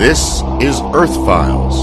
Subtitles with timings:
[0.00, 1.74] This is Earth Files,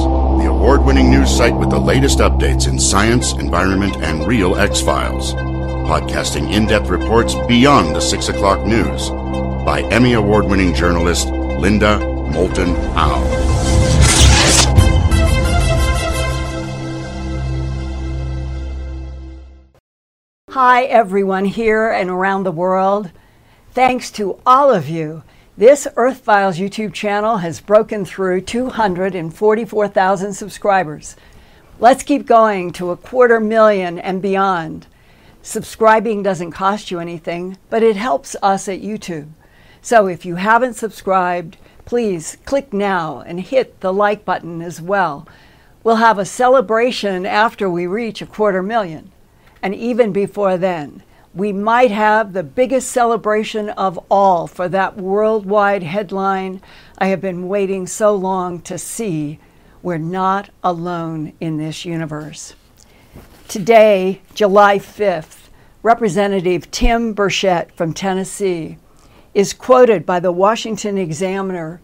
[0.42, 4.82] the award winning news site with the latest updates in science, environment, and real X
[4.82, 5.36] Files.
[5.86, 9.12] Podcasting in depth reports beyond the 6 o'clock news
[9.64, 12.00] by Emmy Award winning journalist Linda
[12.32, 13.22] Moulton Howe.
[20.50, 23.12] Hi, everyone here and around the world.
[23.74, 25.22] Thanks to all of you.
[25.58, 31.16] This Earthfiles YouTube channel has broken through 244,000 subscribers.
[31.80, 34.86] Let's keep going to a quarter million and beyond.
[35.42, 39.30] Subscribing doesn't cost you anything, but it helps us at YouTube.
[39.82, 45.28] So if you haven't subscribed, please click now and hit the like button as well.
[45.84, 49.12] We'll have a celebration after we reach a quarter million.
[49.64, 51.02] And even before then,
[51.38, 56.60] we might have the biggest celebration of all for that worldwide headline
[56.98, 59.38] I have been waiting so long to see.
[59.84, 62.56] We're not alone in this universe.
[63.48, 65.50] Today, July 5th,
[65.84, 68.80] Representative Tim Burchett from Tennessee
[69.36, 71.80] is quoted by the Washington Examiner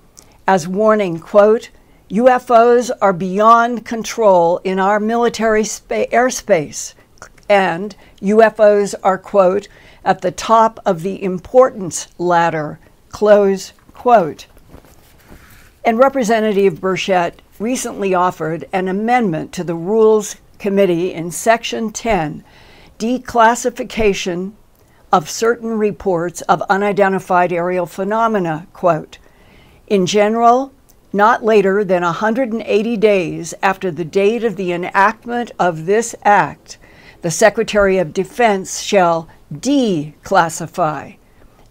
[0.48, 1.70] as warning, quote,
[2.10, 6.96] UFOs are beyond control in our military spa- airspace
[7.48, 9.68] and UFOs are, quote,
[10.06, 12.80] at the top of the importance ladder,
[13.10, 14.48] close quote.
[15.86, 22.44] And Representative Burchett recently offered an amendment to the Rules Committee in Section 10,
[22.98, 24.54] declassification
[25.12, 29.20] of certain reports of unidentified aerial phenomena, quote.
[29.88, 30.72] In general,
[31.12, 36.78] not later than 180 days after the date of the enactment of this act,
[37.24, 41.16] the Secretary of Defense shall declassify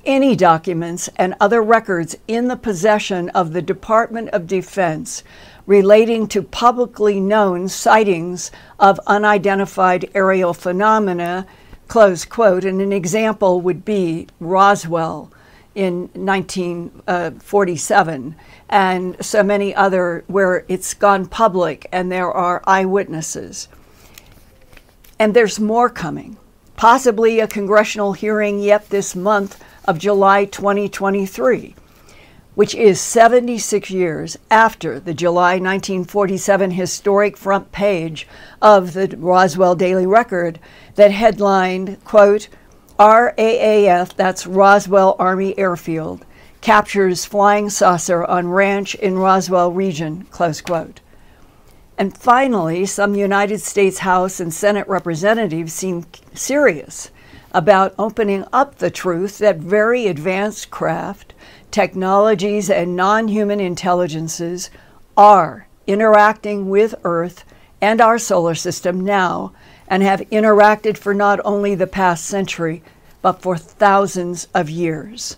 [0.07, 5.23] any documents and other records in the possession of the Department of Defense
[5.67, 11.47] relating to publicly known sightings of unidentified aerial phenomena,
[11.87, 12.65] close quote.
[12.65, 15.31] And an example would be Roswell
[15.75, 23.69] in 1947 uh, and so many other where it's gone public and there are eyewitnesses.
[25.23, 26.37] And there's more coming,
[26.75, 31.77] possibly a congressional hearing yet this month of July 2023,
[32.57, 38.27] which is 76 years after the July 1947 historic front page
[38.61, 40.59] of the Roswell Daily Record
[40.97, 42.49] that headlined, quote,
[42.99, 46.27] RAAF, that's Roswell Army Airfield,
[46.63, 50.99] captures flying saucer on ranch in Roswell region, close quote.
[52.03, 56.05] And finally, some United States House and Senate representatives seem
[56.35, 57.13] serious
[57.53, 61.33] about opening up the truth that very advanced craft,
[61.71, 64.69] technologies, and non human intelligences
[65.17, 67.45] are interacting with Earth
[67.81, 69.53] and our solar system now
[69.87, 72.83] and have interacted for not only the past century,
[73.21, 75.37] but for thousands of years.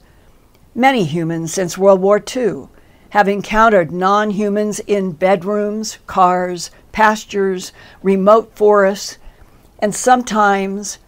[0.74, 2.69] Many humans since World War II
[3.14, 7.70] have encountered non humans in bedrooms, cars, pastures,
[8.02, 9.19] remote forests,
[9.78, 10.98] and sometimes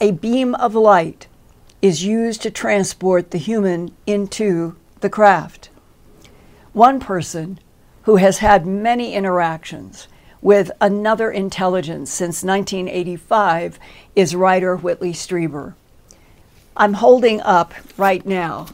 [0.00, 1.28] a beam of light
[1.80, 5.70] is used to transport the human into the craft.
[6.72, 7.60] One person
[8.02, 10.08] who has had many interactions
[10.40, 13.78] with another intelligence since 1985
[14.16, 15.74] is writer Whitley Strieber.
[16.76, 18.66] I'm holding up right now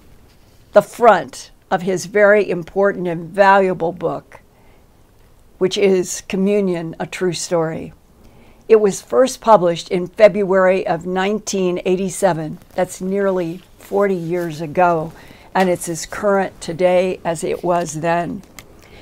[0.72, 4.40] the front of his very important and valuable book,
[5.58, 7.92] which is Communion, a True Story.
[8.68, 12.58] It was first published in February of 1987.
[12.74, 15.12] That's nearly 40 years ago,
[15.54, 18.42] and it's as current today as it was then.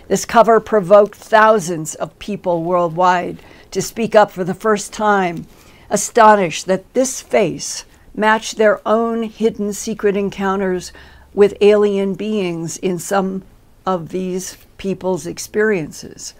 [0.09, 3.39] This cover provoked thousands of people worldwide
[3.73, 5.47] to speak up for the first time,
[5.91, 7.85] astonished that this face
[8.15, 10.93] matched their own hidden secret encounters
[11.37, 13.45] with alien beings in some
[13.85, 16.35] of these people's experiences.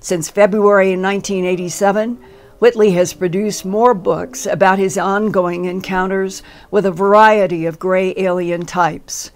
[0.00, 2.18] Since February in 1987,
[2.58, 8.66] Whitley has produced more books about his ongoing encounters with a variety of gray alien
[8.66, 9.30] types.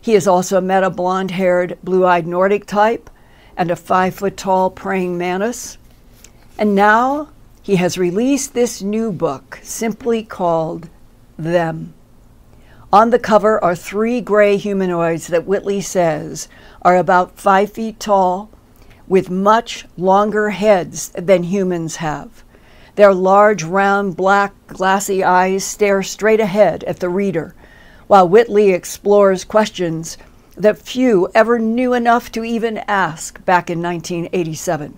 [0.00, 3.08] He has also met a blonde haired, blue eyed Nordic type
[3.56, 5.78] and a five foot tall praying mantis.
[6.56, 7.30] And now
[7.62, 10.88] he has released this new book simply called
[11.36, 11.94] Them.
[12.90, 16.48] On the cover are three gray humanoids that Whitley says
[16.80, 18.48] are about five feet tall
[19.06, 22.42] with much longer heads than humans have.
[22.94, 27.54] Their large, round, black, glassy eyes stare straight ahead at the reader,
[28.06, 30.16] while Whitley explores questions
[30.56, 34.96] that few ever knew enough to even ask back in 1987.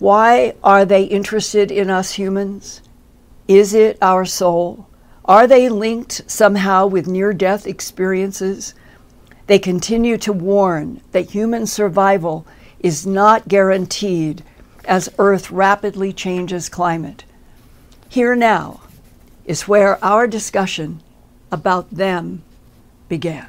[0.00, 2.82] Why are they interested in us humans?
[3.46, 4.88] Is it our soul?
[5.28, 8.74] Are they linked somehow with near death experiences?
[9.48, 12.46] They continue to warn that human survival
[12.78, 14.44] is not guaranteed
[14.84, 17.24] as Earth rapidly changes climate.
[18.08, 18.82] Here now
[19.44, 21.02] is where our discussion
[21.50, 22.44] about them
[23.08, 23.48] began.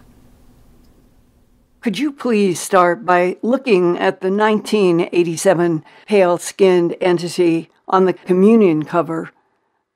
[1.81, 8.83] Could you please start by looking at the 1987 pale skinned entity on the communion
[8.83, 9.29] cover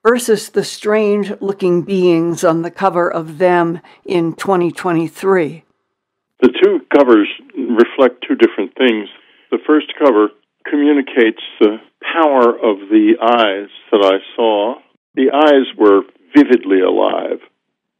[0.04, 5.64] versus the strange looking beings on the cover of them in 2023?
[6.40, 9.08] The two covers reflect two different things.
[9.50, 10.28] The first cover
[10.68, 14.76] communicates the power of the eyes that I saw.
[15.14, 16.02] The eyes were
[16.34, 17.38] vividly alive.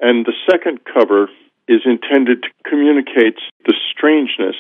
[0.00, 1.28] And the second cover
[1.68, 4.56] is intended to communicate the strangeness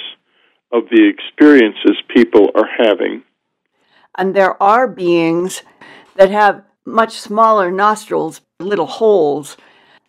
[0.70, 3.22] of the experiences people are having.
[4.16, 5.62] And there are beings
[6.16, 9.56] that have much smaller nostrils, little holes.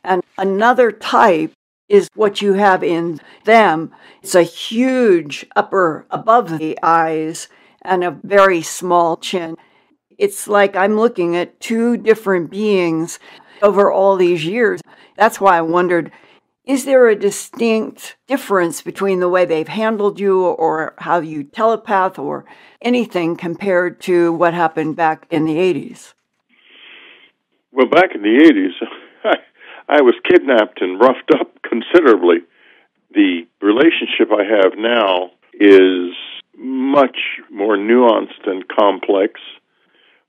[0.04, 1.54] And another type
[1.90, 3.92] is what you have in them.
[4.22, 7.48] It's a huge upper above the eyes
[7.82, 9.58] and a very small chin.
[10.18, 13.20] It's like I'm looking at two different beings
[13.62, 14.82] over all these years.
[15.18, 16.12] That's why I wondered
[16.66, 22.18] is there a distinct difference between the way they've handled you or how you telepath
[22.18, 22.46] or
[22.82, 26.14] anything compared to what happened back in the 80s?
[27.74, 28.88] Well, back in the 80s,
[29.90, 32.38] I, I was kidnapped and roughed up considerably.
[33.14, 36.14] The relationship I have now is
[36.56, 37.18] much
[37.52, 39.42] more nuanced and complex.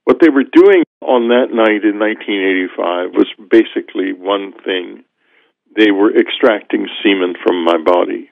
[0.05, 5.03] What they were doing on that night in 1985 was basically one thing
[5.75, 8.31] they were extracting semen from my body.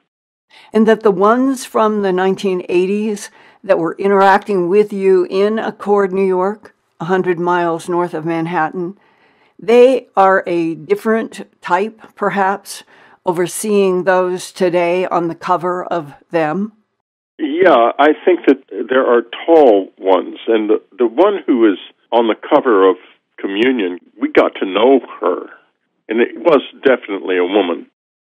[0.71, 3.29] And that the ones from the 1980s
[3.63, 6.72] that were interacting with you in Accord, New York,
[7.03, 8.97] 100 miles north of Manhattan,
[9.59, 12.83] they are a different type, perhaps,
[13.25, 16.73] overseeing those today on the cover of them?
[17.39, 20.37] Yeah, I think that there are tall ones.
[20.47, 21.79] And the, the one who is
[22.11, 22.97] on the cover of
[23.39, 25.49] Communion, we got to know her
[26.07, 27.87] and it was definitely a woman.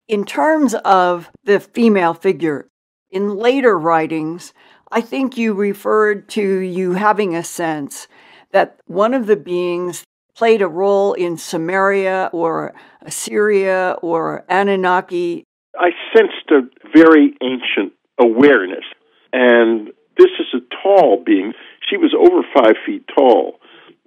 [0.09, 2.69] In terms of the female figure,
[3.11, 4.53] in later writings,
[4.91, 8.09] I think you referred to you having a sense
[8.53, 10.05] that one of the beings
[10.35, 15.45] played a role in Sumeria or Assyria or Anunnaki.
[15.79, 16.63] I sensed a
[16.95, 18.85] very ancient awareness.
[19.33, 19.89] And
[20.19, 21.53] this is a tall being.
[21.89, 23.59] She was over five feet tall.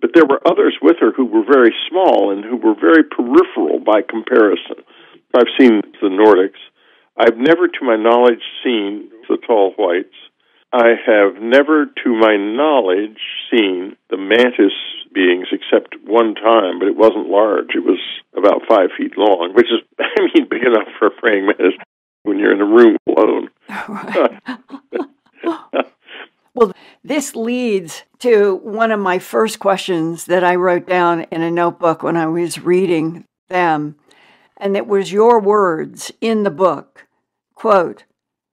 [0.01, 3.79] But there were others with her who were very small and who were very peripheral
[3.79, 4.85] by comparison.
[5.35, 6.61] I've seen the Nordics.
[7.17, 10.15] I've never, to my knowledge, seen the tall whites.
[10.75, 13.17] I have never, to my knowledge,
[13.49, 14.73] seen the mantis
[15.13, 17.75] beings except one time, but it wasn't large.
[17.75, 17.99] It was
[18.35, 21.75] about five feet long, which is, I mean, big enough for a praying mantis
[22.23, 23.51] when you're in a room alone.
[26.55, 26.71] Well,
[27.03, 32.01] this leads to one of my first questions that I wrote down in a notebook
[32.01, 33.97] when I was reading them.
[34.55, 37.07] And it was your words in the book
[37.55, 38.05] quote,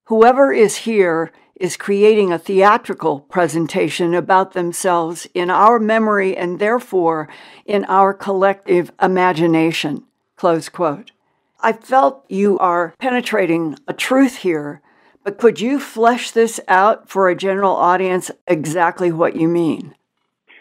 [0.06, 7.28] Whoever is here is creating a theatrical presentation about themselves in our memory and therefore
[7.66, 10.04] in our collective imagination.
[10.36, 11.12] Close quote.
[11.60, 14.82] I felt you are penetrating a truth here
[15.24, 19.94] but could you flesh this out for a general audience exactly what you mean?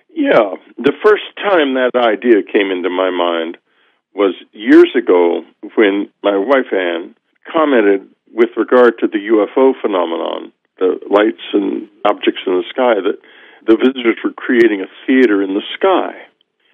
[0.09, 0.55] Yeah.
[0.77, 3.57] The first time that idea came into my mind
[4.13, 5.43] was years ago
[5.75, 7.15] when my wife Anne
[7.51, 13.21] commented with regard to the UFO phenomenon, the lights and objects in the sky, that
[13.69, 16.25] the visitors were creating a theater in the sky.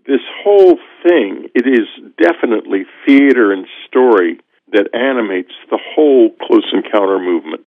[0.07, 1.85] This whole thing, it is
[2.15, 4.39] definitely theater and story
[4.71, 7.67] that animates the whole close encounter movement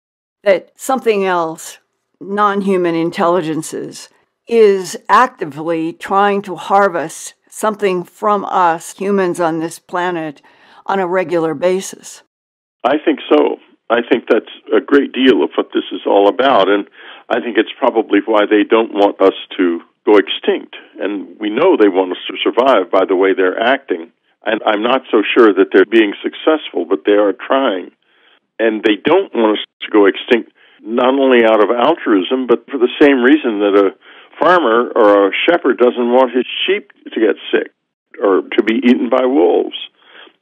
[0.42, 1.78] that something else,
[2.20, 4.08] non human intelligences,
[4.48, 10.40] is actively trying to harvest something from us, humans on this planet,
[10.86, 12.22] on a regular basis.
[12.84, 13.56] I think so.
[13.90, 16.68] I think that's a great deal of what this is all about.
[16.68, 16.86] And
[17.28, 20.76] I think it's probably why they don't want us to go extinct.
[21.00, 24.12] And we know they want us to survive by the way they're acting.
[24.46, 27.90] And I'm not so sure that they're being successful, but they are trying
[28.60, 30.52] and they don't want us to go extinct
[30.84, 33.96] not only out of altruism, but for the same reason that a
[34.38, 37.72] farmer or a shepherd doesn't want his sheep to get sick
[38.22, 39.76] or to be eaten by wolves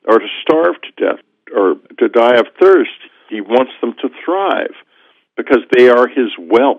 [0.06, 1.22] or to starve to death
[1.54, 2.98] or to die of thirst.
[3.28, 4.74] He wants them to thrive
[5.36, 6.78] because they are his wealth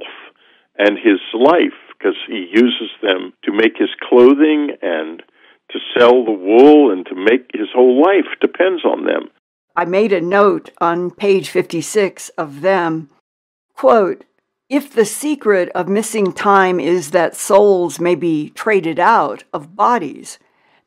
[0.77, 5.21] and his life because he uses them to make his clothing and
[5.71, 9.29] to sell the wool and to make his whole life depends on them.
[9.75, 13.09] I made a note on page 56 of them.
[13.75, 14.25] Quote,
[14.69, 20.37] if the secret of missing time is that souls may be traded out of bodies,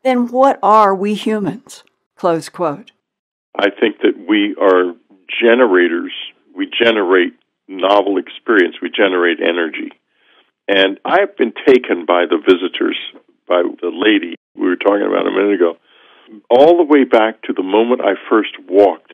[0.04, 1.84] then what are we humans?
[2.16, 2.92] Close quote.
[3.56, 4.94] I think that we are
[5.40, 6.12] generators.
[6.54, 7.34] We generate
[7.68, 9.92] novel experience, we generate energy.
[10.68, 12.98] And I've been taken by the visitors,
[13.48, 15.76] by the lady we were talking about a minute ago,
[16.50, 19.12] all the way back to the moment I first walked.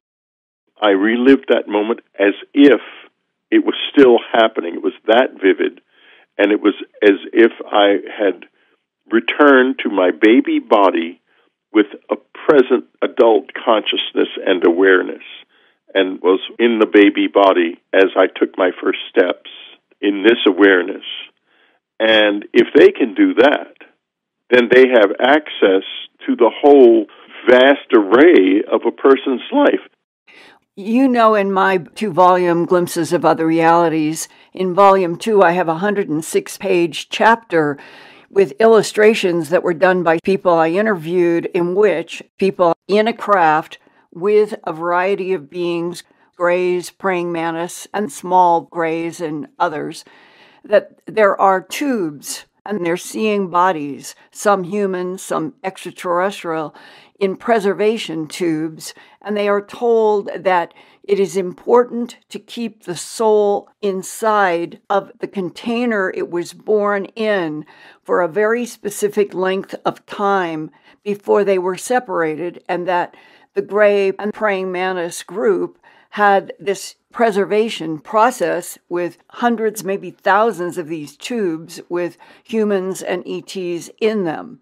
[0.80, 2.80] I relived that moment as if
[3.50, 4.75] it was still happening.
[4.75, 5.80] It was that vivid.
[6.37, 8.44] And it was as if I had
[9.10, 11.20] returned to my baby body
[11.72, 15.22] with a present adult consciousness and awareness
[15.95, 19.50] and was in the baby body as I took my first steps
[20.00, 21.04] in this awareness.
[21.99, 23.75] And if they can do that,
[24.50, 25.85] then they have access
[26.26, 27.07] to the whole
[27.49, 29.80] vast array of a person's life.
[30.76, 35.66] You know, in my two volume Glimpses of Other Realities, in volume two, I have
[35.66, 37.78] a 106 page chapter
[38.30, 43.78] with illustrations that were done by people I interviewed, in which people in a craft
[44.20, 46.02] with a variety of beings,
[46.37, 50.04] grays, praying mantis, and small grays and others,
[50.64, 56.75] that there are tubes and they're seeing bodies, some human, some extraterrestrial,
[57.18, 60.72] in preservation tubes, and they are told that
[61.02, 67.64] it is important to keep the soul inside of the container it was born in
[68.04, 70.70] for a very specific length of time
[71.02, 73.14] before they were separated, and that
[73.58, 80.86] the gray and praying mantis group had this preservation process with hundreds, maybe thousands of
[80.86, 84.60] these tubes with humans and ETs in them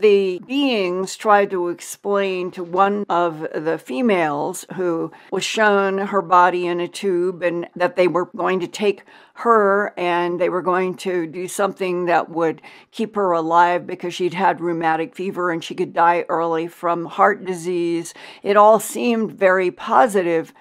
[0.00, 6.66] the beings tried to explain to one of the females who was shown her body
[6.66, 9.04] in a tube and that they were going to take
[9.34, 14.34] her and they were going to do something that would keep her alive because she'd
[14.34, 18.14] had rheumatic fever and she could die early from heart disease.
[18.42, 20.52] It all seemed very positive,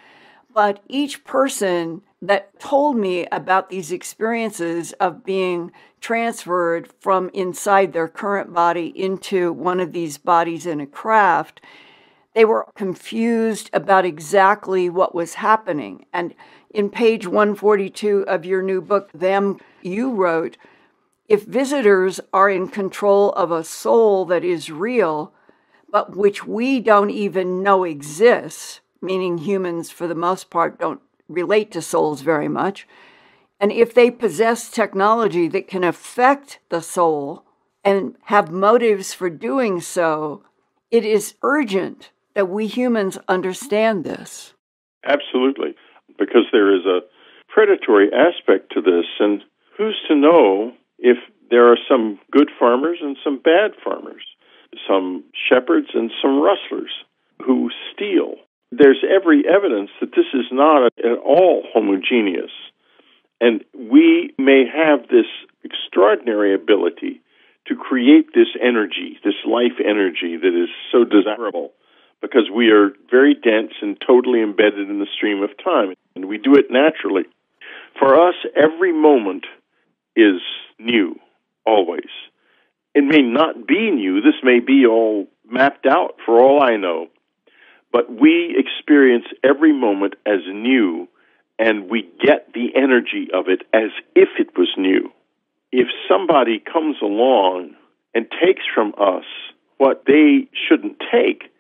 [0.54, 5.72] but each person that told me about these experiences of being
[6.02, 11.62] transferred from inside their current body into one of these bodies in a craft,
[12.34, 16.06] they were confused about exactly what was happening.
[16.14, 16.34] And
[16.70, 20.58] in page 142 of your new book, Them, you wrote,
[21.28, 25.34] if visitors are in control of a soul that is real,
[25.92, 31.72] but which we don't even know exists, meaning humans for the most part don't relate
[31.72, 32.88] to souls very much,
[33.60, 37.46] and if they possess technology that can affect the soul
[37.84, 40.44] and have motives for doing so,
[40.92, 44.54] it is urgent that we humans understand this.
[45.06, 45.76] Absolutely,
[46.18, 47.02] because there is a
[47.48, 49.42] predatory aspect to this, and
[49.78, 51.18] who's to know if
[51.50, 54.24] there are some good farmers and some bad farmers,
[54.88, 56.92] some shepherds and some rustlers
[57.46, 58.36] who steal.
[58.72, 62.52] There's every evidence that this is not at all homogeneous.
[63.42, 65.26] And we may have this
[65.64, 67.22] extraordinary ability
[67.68, 71.72] to create this energy, this life energy that is so desirable
[72.22, 75.94] because we are very dense and totally embedded in the stream of time.
[76.16, 77.24] And we do it naturally.
[77.98, 79.46] For us, every moment
[80.16, 80.42] is
[80.78, 81.16] new,
[81.66, 82.10] always.
[82.94, 84.22] It may not be new.
[84.22, 87.08] This may be all mapped out for all I know.
[87.92, 91.08] But we experience every moment as new
[91.58, 95.12] and we get the energy of it as if it was new.
[95.72, 97.76] If somebody comes along
[98.16, 99.26] and takes from us
[99.78, 101.52] what they shouldn't take,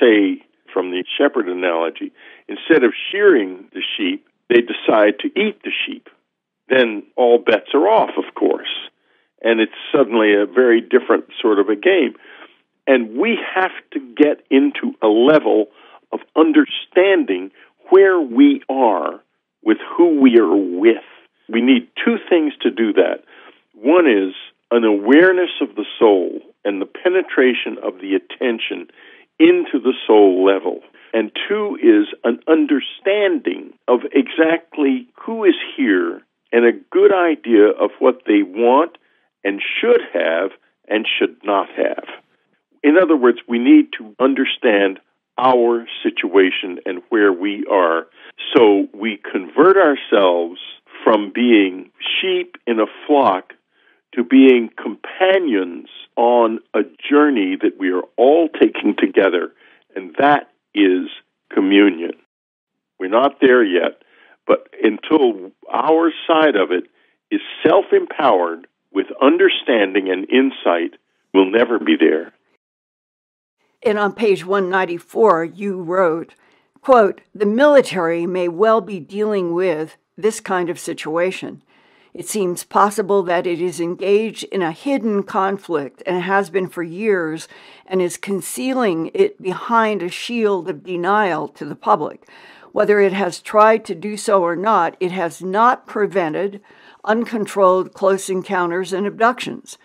[0.00, 2.12] say, from the shepherd analogy,
[2.48, 6.08] instead of shearing the sheep, they decide to eat the sheep,
[6.68, 8.68] then all bets are off, of course.
[9.42, 12.14] And it's suddenly a very different sort of a game.
[12.88, 15.66] And we have to get into a level
[16.10, 17.50] of understanding
[17.90, 19.20] where we are
[19.62, 21.04] with who we are with.
[21.50, 23.24] We need two things to do that.
[23.74, 24.34] One is
[24.70, 28.88] an awareness of the soul and the penetration of the attention
[29.38, 30.80] into the soul level.
[31.12, 37.90] And two is an understanding of exactly who is here and a good idea of
[37.98, 38.96] what they want
[39.44, 40.52] and should have
[40.88, 42.04] and should not have.
[42.82, 45.00] In other words, we need to understand
[45.38, 48.06] our situation and where we are.
[48.54, 50.60] So we convert ourselves
[51.04, 53.52] from being sheep in a flock
[54.14, 59.52] to being companions on a journey that we are all taking together,
[59.94, 61.08] and that is
[61.52, 62.12] communion.
[62.98, 64.02] We're not there yet,
[64.46, 66.84] but until our side of it
[67.30, 70.98] is self empowered with understanding and insight,
[71.32, 72.32] we'll never be there.
[73.82, 76.34] And on page 194, you wrote,
[76.80, 81.62] quote, the military may well be dealing with this kind of situation.
[82.12, 86.82] It seems possible that it is engaged in a hidden conflict and has been for
[86.82, 87.46] years
[87.86, 92.28] and is concealing it behind a shield of denial to the public.
[92.72, 96.60] Whether it has tried to do so or not, it has not prevented
[97.04, 99.78] uncontrolled close encounters and abductions.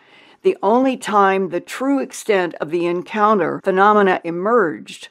[0.43, 5.07] The only time the true extent of the encounter phenomena emerged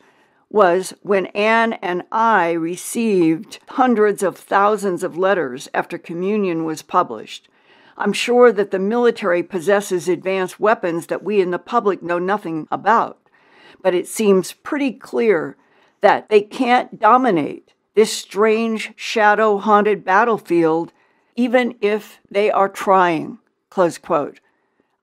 [0.50, 7.48] was when Anne and I received hundreds of thousands of letters after communion was published.
[7.96, 12.68] I'm sure that the military possesses advanced weapons that we in the public know nothing
[12.70, 13.18] about,
[13.80, 15.56] but it seems pretty clear
[16.02, 20.92] that they can't dominate this strange shadow haunted battlefield
[21.36, 23.38] even if they are trying.
[23.70, 24.40] Close quote.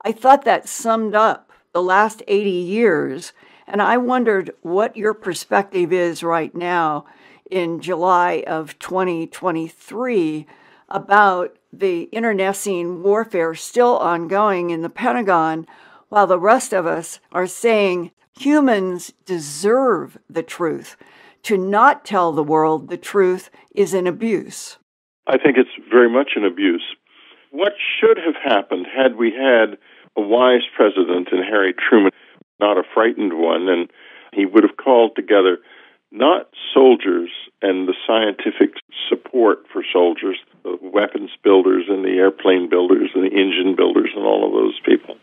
[0.02, 3.32] I thought that summed up the last 80 years,
[3.66, 7.04] and I wondered what your perspective is right now
[7.50, 10.46] in July of 2023
[10.88, 15.66] about the internecine warfare still ongoing in the Pentagon,
[16.08, 20.96] while the rest of us are saying humans deserve the truth.
[21.44, 24.78] To not tell the world the truth is an abuse.
[25.26, 26.82] I think it's very much an abuse.
[27.50, 29.78] What should have happened had we had
[30.20, 32.12] a wise president in Harry Truman,
[32.58, 33.90] not a frightened one, and
[34.32, 35.58] he would have called together
[36.12, 37.30] not soldiers
[37.62, 38.74] and the scientific
[39.08, 44.24] support for soldiers, the weapons builders and the airplane builders and the engine builders and
[44.24, 45.16] all of those people,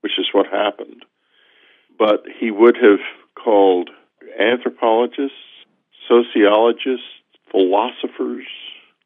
[0.00, 1.04] which is what happened.
[1.98, 3.00] But he would have
[3.42, 3.90] called
[4.38, 5.36] anthropologists,
[6.08, 7.06] sociologists,
[7.50, 8.46] philosophers,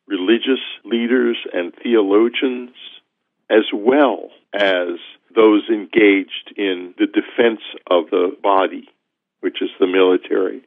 [0.06, 2.70] religious leaders and theologians,
[3.50, 4.98] as well as
[5.34, 8.88] those engaged in the defense of the body,
[9.40, 10.62] which is the military,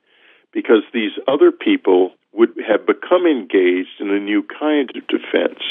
[0.54, 5.62] because these other people would have become engaged in a new kind of defense,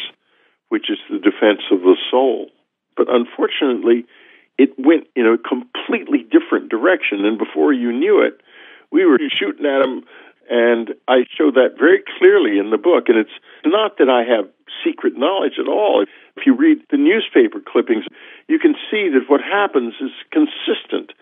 [0.68, 2.50] which is the defense of the soul.
[2.96, 4.06] But unfortunately,
[4.58, 8.40] it went in a completely different direction, and before you knew it,
[8.90, 10.04] we were shooting at them
[10.48, 13.08] and I show that very clearly in the book.
[13.08, 14.50] And it's not that I have
[14.84, 16.04] secret knowledge at all.
[16.36, 18.04] If you read the newspaper clippings,
[18.48, 21.12] you can see that what happens is consistent,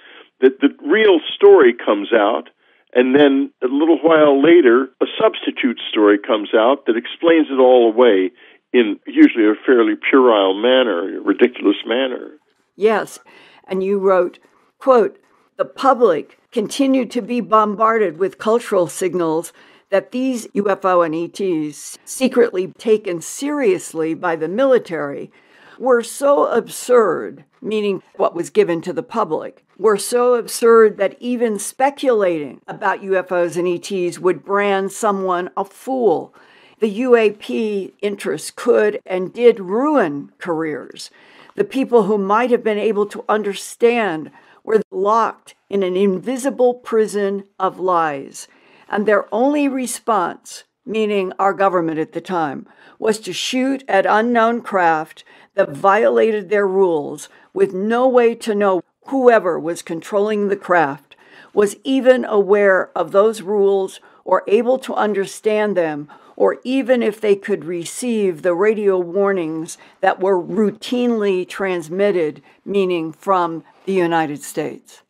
[0.41, 2.51] that the real story comes out,
[2.95, 7.91] and then a little while later, a substitute story comes out that explains it all
[7.91, 8.31] away
[8.73, 12.33] in usually a fairly puerile manner, a ridiculous manner.
[12.77, 13.19] Yes.
[13.67, 14.39] And you wrote,
[14.79, 15.19] quote,
[15.57, 19.53] the public continued to be bombarded with cultural signals
[19.91, 25.31] that these UFO and ETs, secretly taken seriously by the military,
[25.79, 31.59] were so absurd, meaning what was given to the public, were so absurd that even
[31.59, 36.35] speculating about UFOs and ETs would brand someone a fool.
[36.81, 41.11] The UAP interests could and did ruin careers.
[41.55, 44.33] The people who might have been able to understand
[44.65, 48.49] were locked in an invisible prison of lies.
[48.89, 52.67] And their only response, meaning our government at the time,
[52.99, 55.25] was to shoot at unknown craft
[55.55, 61.15] that violated their rules with no way to know whoever was controlling the craft
[61.53, 67.37] was even aware of those rules or able to understand them or even if they
[67.37, 75.03] could receive the radio warnings that were routinely transmitted, meaning from the United States.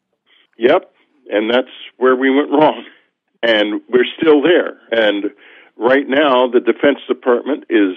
[0.59, 0.93] Yep,
[1.29, 2.85] and that's where we went wrong.
[3.43, 4.79] And we're still there.
[4.91, 5.27] And
[5.77, 7.97] right now, the Defense Department is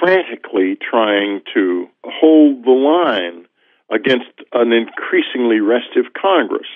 [0.00, 3.46] frantically trying to hold the line
[3.90, 6.68] against an increasingly restive Congress.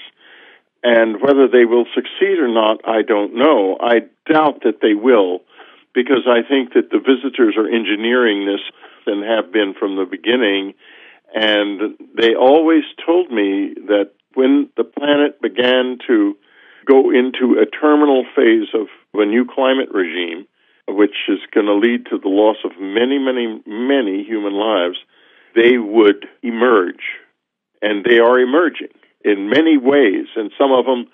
[0.82, 3.76] And whether they will succeed or not, I don't know.
[3.80, 5.40] I doubt that they will,
[5.94, 8.60] because I think that the visitors are engineering this
[9.06, 10.74] and have been from the beginning.
[11.34, 16.36] And they always told me that when the planet began to
[16.86, 20.46] go into a terminal phase of a new climate regime,
[20.88, 24.98] which is going to lead to the loss of many, many, many human lives,
[25.54, 27.20] they would emerge.
[27.80, 28.88] And they are emerging
[29.24, 31.06] in many ways, and some of them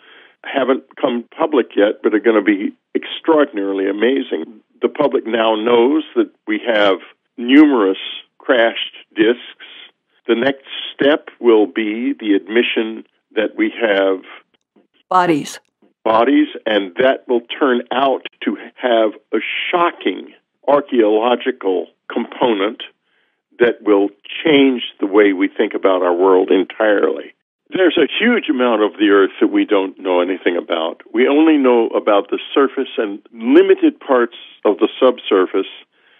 [0.44, 4.60] haven't come public yet, but are going to be extraordinarily amazing.
[4.80, 6.98] The public now knows that we have
[7.36, 7.98] numerous
[8.38, 9.68] crashed disks.
[10.28, 14.20] The next step will be the admission that we have
[15.08, 15.58] bodies.
[16.04, 19.38] Bodies, and that will turn out to have a
[19.70, 20.34] shocking
[20.68, 22.82] archaeological component
[23.58, 24.10] that will
[24.44, 27.34] change the way we think about our world entirely.
[27.70, 31.02] There's a huge amount of the earth that we don't know anything about.
[31.12, 35.72] We only know about the surface and limited parts of the subsurface,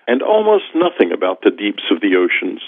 [0.07, 2.63] and almost nothing about the deeps of the oceans.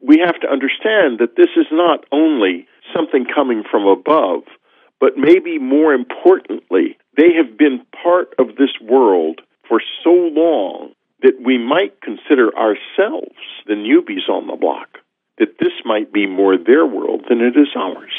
[0.00, 4.42] We have to understand that this is not only something coming from above,
[4.98, 11.40] but maybe more importantly, they have been part of this world for so long that
[11.44, 13.36] we might consider ourselves
[13.66, 14.98] the newbies on the block
[15.38, 18.12] that this might be more their world than it is ours.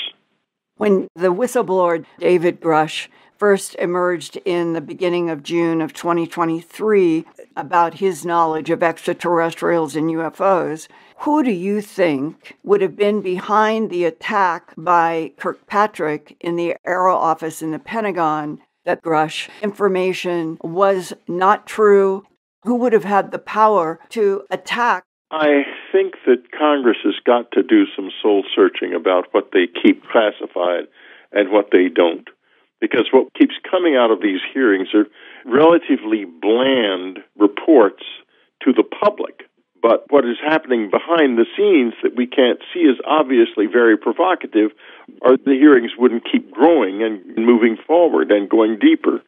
[0.78, 3.08] When the whistleblower David Grusch
[3.42, 7.26] first emerged in the beginning of June of 2023
[7.56, 10.88] about his knowledge of extraterrestrials and UFOs,
[11.22, 17.16] who do you think would have been behind the attack by Kirkpatrick in the AARO
[17.16, 22.24] office in the Pentagon that Grusch information was not true?
[22.62, 27.64] Who would have had the power to attack I think that Congress has got to
[27.64, 30.86] do some soul searching about what they keep classified
[31.32, 32.30] and what they don't.
[32.82, 35.06] Because what keeps coming out of these hearings are
[35.46, 38.04] relatively bland reports
[38.64, 39.44] to the public.
[39.82, 44.72] But what is happening behind the scenes that we can't see is obviously very provocative,
[45.22, 49.22] or the hearings wouldn't keep growing and moving forward and going deeper.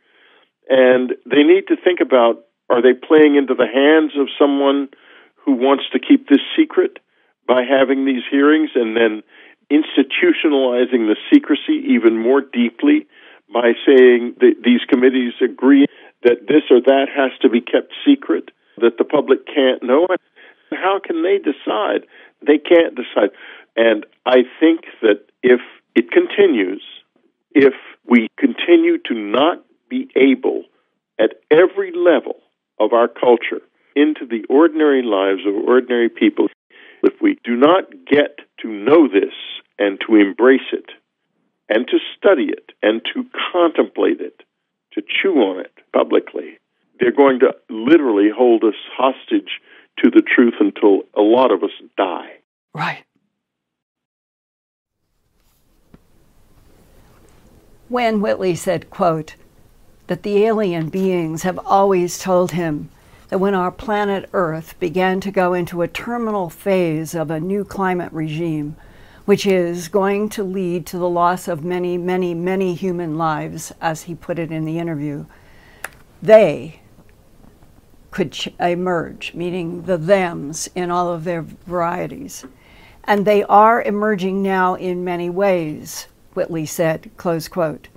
[0.69, 4.89] And they need to think about are they playing into the hands of someone
[5.45, 6.99] who wants to keep this secret
[7.47, 9.23] by having these hearings and then
[9.71, 13.07] institutionalizing the secrecy even more deeply
[13.53, 15.85] by saying that these committees agree
[16.23, 20.07] that this or that has to be kept secret, that the public can't know.
[20.09, 20.19] it.
[20.71, 22.07] How can they decide?
[22.45, 23.29] They can't decide.
[23.75, 25.61] And I think that if
[25.95, 26.83] it continues,
[27.51, 27.73] if
[28.09, 30.63] we continue to not be able
[31.19, 32.37] at every level
[32.79, 33.61] of our culture
[33.95, 36.47] into the ordinary lives of ordinary people.
[37.03, 39.33] If we do not get to know this
[39.77, 40.89] and to embrace it
[41.69, 44.43] and to study it and to contemplate it,
[44.93, 46.57] to chew on it publicly,
[46.99, 49.59] they're going to literally hold us hostage
[50.03, 52.31] to the truth until a lot of us die.
[52.73, 53.03] Right.
[57.89, 59.35] When Whitley said, quote,
[60.07, 62.89] that the alien beings have always told him
[63.29, 67.63] that when our planet Earth began to go into a terminal phase of a new
[67.63, 68.75] climate regime,
[69.25, 74.03] which is going to lead to the loss of many, many, many human lives, as
[74.03, 75.25] he put it in the interview,
[76.21, 76.79] they
[78.11, 82.45] could emerge, meaning the thems in all of their varieties.
[83.05, 87.87] And they are emerging now in many ways, Whitley said, close quote.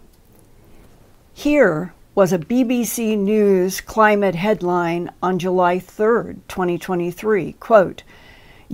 [1.35, 7.53] Here, was a BBC News climate headline on July 3, 2023.
[7.61, 8.03] Quote,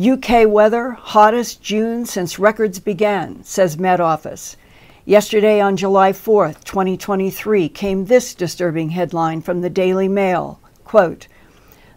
[0.01, 4.57] UK weather, hottest June since records began, says Met Office.
[5.05, 10.59] Yesterday on July 4, 2023, came this disturbing headline from the Daily Mail.
[10.85, 11.29] Quote,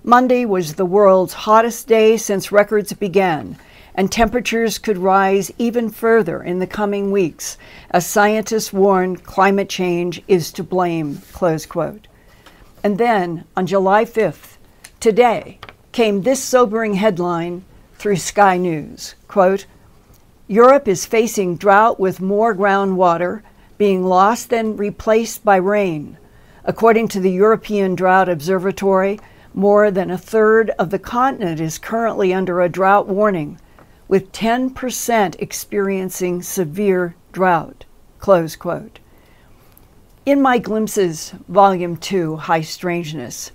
[0.04, 3.58] Monday was the world's hottest day since records began
[3.98, 7.58] and temperatures could rise even further in the coming weeks
[7.92, 12.10] as scientists warn climate change is to blame, close quote.
[12.84, 14.58] And then on July 5th,
[15.00, 15.60] today,
[15.94, 17.64] came this sobering headline
[18.06, 19.66] through Sky News, quote,
[20.48, 23.42] Europe is facing drought with more groundwater
[23.80, 26.16] being lost than replaced by rain.
[26.66, 29.20] According to the European Drought Observatory,
[29.56, 33.60] more than a third of the continent is currently under a drought warning,
[34.08, 37.86] with 10% experiencing severe drought.
[38.20, 39.00] Close quote.
[40.28, 43.52] In my Glimpses, Volume 2, High Strangeness,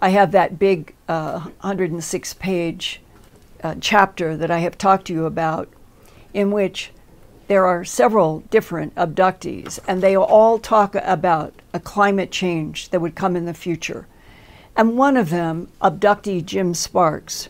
[0.00, 3.00] I have that big uh, 106 page
[3.62, 5.68] uh, chapter that I have talked to you about,
[6.32, 6.90] in which
[7.48, 13.14] there are several different abductees, and they all talk about a climate change that would
[13.14, 14.06] come in the future.
[14.76, 17.48] And one of them, abductee Jim Sparks,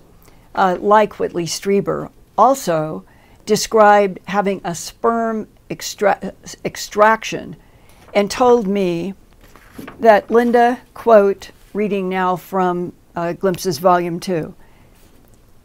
[0.55, 3.05] uh, like Whitley Strieber, also
[3.45, 6.33] described having a sperm extra-
[6.65, 7.57] extraction
[8.15, 9.15] and told me
[9.99, 14.55] that Linda, quote, reading now from uh, Glimpses Volume 2,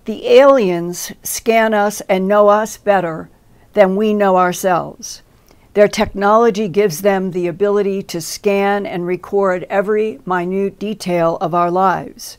[0.06, 3.30] the aliens scan us and know us better
[3.74, 5.24] than we know ourselves.
[5.74, 11.70] Their technology gives them the ability to scan and record every minute detail of our
[11.70, 12.38] lives.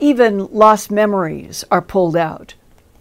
[0.00, 2.54] Even lost memories are pulled out.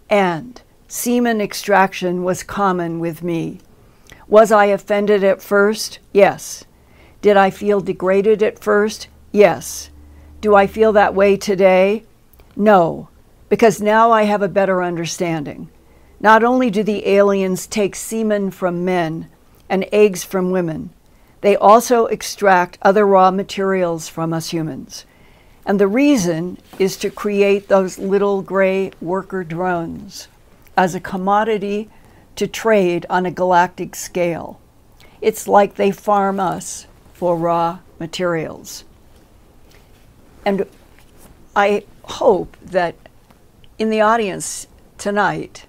[0.10, 3.60] And semen extraction was common with me.
[4.28, 6.00] Was I offended at first?
[6.14, 6.64] Yes.
[7.22, 9.08] Did I feel degraded at first?
[9.32, 9.90] Yes.
[10.40, 12.04] Do I feel that way today?
[12.56, 13.10] No,
[13.50, 15.70] because now I have a better understanding.
[16.20, 19.30] Not only do the aliens take semen from men
[19.70, 20.90] and eggs from women,
[21.42, 25.06] they also extract other raw materials from us humans.
[25.66, 30.28] And the reason is to create those little gray worker drones
[30.76, 31.90] as a commodity
[32.38, 34.60] to trade on a galactic scale.
[35.22, 38.86] It's like they farm us for raw materials.
[40.46, 40.66] And
[41.56, 42.96] I hope that
[43.78, 45.66] in the audience tonight,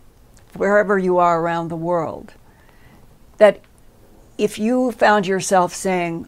[0.55, 2.33] wherever you are around the world,
[3.37, 3.61] that
[4.39, 6.27] if you found yourself saying,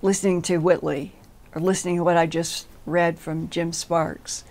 [0.00, 1.12] listening to Whitley,
[1.54, 4.44] or listening to what I just read from Jim Sparks,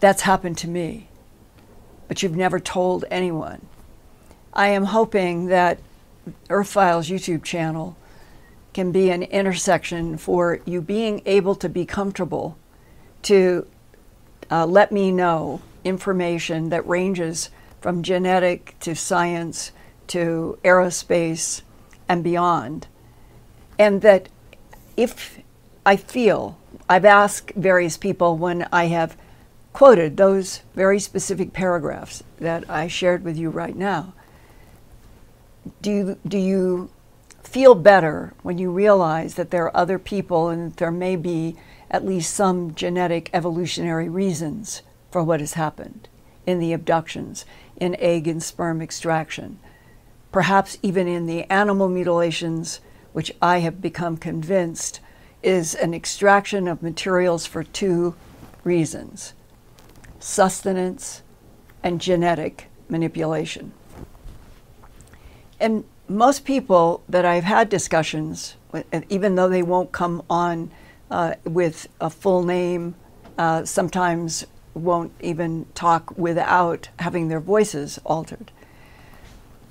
[0.00, 1.08] that's happened to me,
[2.06, 3.66] but you've never told anyone.
[4.52, 5.80] I am hoping that
[6.48, 7.96] Earthfiles YouTube channel
[8.74, 12.56] can be an intersection for you being able to be comfortable
[13.22, 13.66] to
[14.50, 19.72] uh, let me know information that ranges from genetic to science
[20.08, 21.62] to aerospace
[22.08, 22.86] and beyond.
[23.78, 24.28] And that
[24.96, 25.38] if
[25.86, 26.58] I feel,
[26.88, 29.16] I've asked various people when I have
[29.72, 34.14] quoted those very specific paragraphs that I shared with you right now.
[35.82, 36.90] Do you, do you
[37.42, 41.56] feel better when you realize that there are other people and there may be
[41.90, 46.08] at least some genetic evolutionary reasons for what has happened
[46.46, 47.44] in the abductions,
[47.76, 49.58] in egg and sperm extraction,
[50.32, 52.80] perhaps even in the animal mutilations,
[53.12, 55.00] which I have become convinced
[55.42, 58.14] is an extraction of materials for two
[58.64, 59.34] reasons
[60.20, 61.22] sustenance
[61.82, 63.72] and genetic manipulation.
[65.60, 70.70] And most people that I've had discussions with, even though they won't come on
[71.10, 72.94] uh, with a full name,
[73.36, 78.52] uh, sometimes won't even talk without having their voices altered.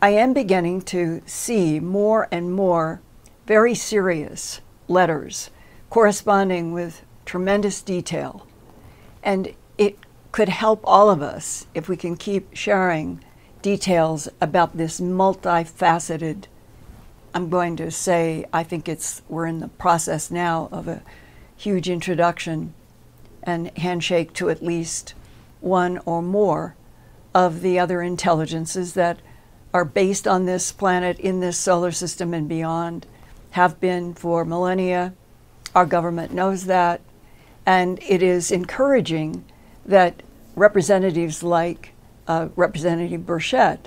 [0.01, 3.01] I am beginning to see more and more
[3.47, 5.49] very serious letters
[5.89, 8.45] corresponding with tremendous detail.
[9.23, 9.97] And it
[10.31, 13.23] could help all of us if we can keep sharing
[13.61, 16.45] details about this multifaceted.
[17.33, 21.01] I'm going to say, I think it's, we're in the process now of a
[21.57, 22.73] huge introduction
[23.43, 25.13] and handshake to at least
[25.59, 26.75] one or more
[27.33, 29.19] of the other intelligences that
[29.73, 33.05] are based on this planet, in this solar system, and beyond,
[33.51, 35.13] have been for millennia.
[35.75, 37.01] Our government knows that.
[37.65, 39.43] And it is encouraging
[39.85, 40.23] that
[40.55, 41.93] representatives like
[42.27, 43.79] uh, Representative Burchett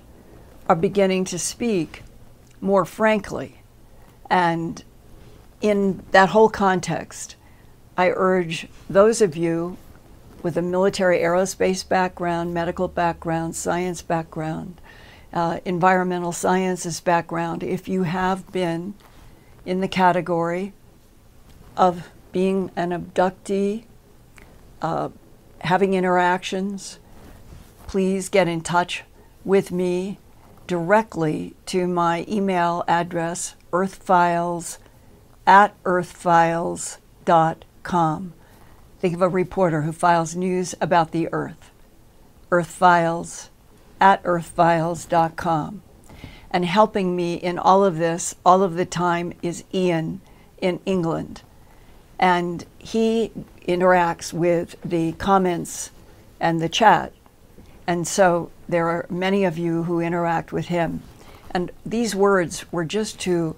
[0.68, 2.02] are beginning to speak
[2.60, 3.62] more frankly.
[4.28, 4.84] And
[5.60, 7.36] in that whole context,
[7.96, 9.76] I urge those of you
[10.42, 14.80] with a military aerospace background, medical background, science background,
[15.32, 18.94] uh, environmental sciences background, if you have been
[19.66, 20.72] in the category
[21.76, 23.84] of being an abductee,
[24.80, 25.10] uh,
[25.60, 26.98] having interactions,
[27.86, 29.04] please get in touch
[29.44, 30.18] with me
[30.66, 34.78] directly to my email address, earthfiles
[35.46, 37.69] at earthfiles.com.
[37.82, 41.70] Think of a reporter who files news about the earth.
[42.50, 43.50] Earthfiles
[44.00, 45.82] at earthfiles.com.
[46.50, 50.20] And helping me in all of this, all of the time, is Ian
[50.60, 51.42] in England.
[52.18, 53.32] And he
[53.66, 55.90] interacts with the comments
[56.38, 57.12] and the chat.
[57.86, 61.02] And so there are many of you who interact with him.
[61.52, 63.56] And these words were just to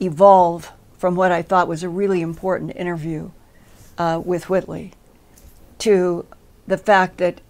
[0.00, 3.30] evolve from what I thought was a really important interview
[3.98, 4.92] uh, with Whitley
[5.78, 6.26] to
[6.66, 7.40] the fact that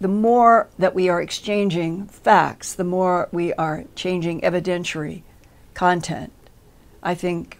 [0.00, 5.22] the more that we are exchanging facts, the more we are changing evidentiary
[5.74, 6.32] content,
[7.02, 7.58] I think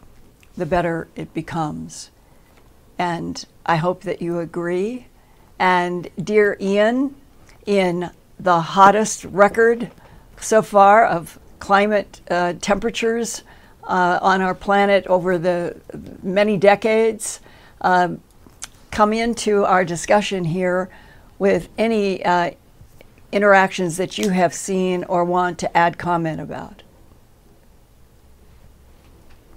[0.56, 2.10] the better it becomes.
[2.98, 5.06] And I hope that you agree.
[5.58, 7.14] And dear Ian,
[7.66, 9.90] in the hottest record
[10.40, 13.42] so far of climate uh, temperatures
[13.84, 15.76] uh, on our planet over the
[16.22, 17.40] many decades,
[17.80, 18.08] uh,
[18.90, 20.88] come into our discussion here
[21.38, 22.50] with any uh,
[23.32, 26.82] interactions that you have seen or want to add comment about.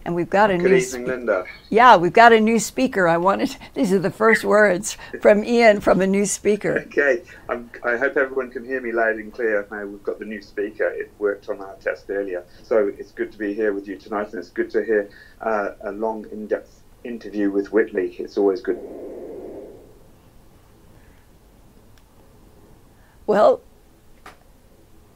[0.06, 0.78] and we've got a Good new.
[0.78, 1.46] evening, Linda.
[1.70, 3.08] Yeah, we've got a new speaker.
[3.08, 3.56] I wanted.
[3.74, 6.80] These are the first words from Ian from a new speaker.
[6.88, 9.66] Okay, I'm, I hope everyone can hear me loud and clear.
[9.72, 10.90] Now we've got the new speaker.
[10.90, 14.28] It worked on our test earlier, so it's good to be here with you tonight,
[14.32, 15.10] and it's good to hear
[15.40, 18.16] uh, a long, in-depth interview with Whitley.
[18.20, 18.80] It's always good.
[23.26, 23.62] Well,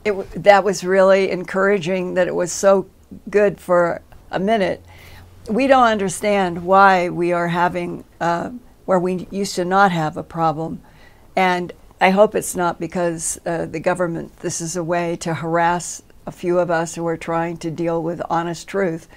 [0.05, 2.87] it that was really encouraging that it was so
[3.29, 4.83] good for a minute.
[5.49, 8.51] We don't understand why we are having uh,
[8.85, 10.81] where we used to not have a problem,
[11.35, 14.37] and I hope it's not because uh, the government.
[14.39, 18.01] This is a way to harass a few of us who are trying to deal
[18.01, 19.07] with honest truth.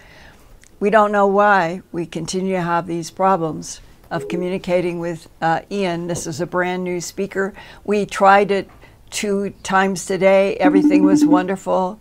[0.80, 6.06] We don't know why we continue to have these problems of communicating with uh, Ian.
[6.06, 7.52] This is a brand new speaker.
[7.84, 8.70] We tried it
[9.10, 10.56] two times today.
[10.56, 12.00] Everything was wonderful.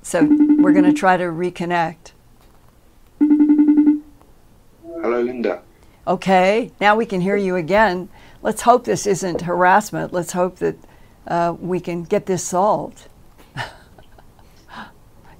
[0.00, 2.12] So we're going to try to reconnect.
[3.18, 5.60] Hello, Linda.
[6.06, 8.08] Okay, now we can hear you again.
[8.40, 10.10] Let's hope this isn't harassment.
[10.10, 10.76] Let's hope that
[11.26, 13.08] uh, we can get this solved.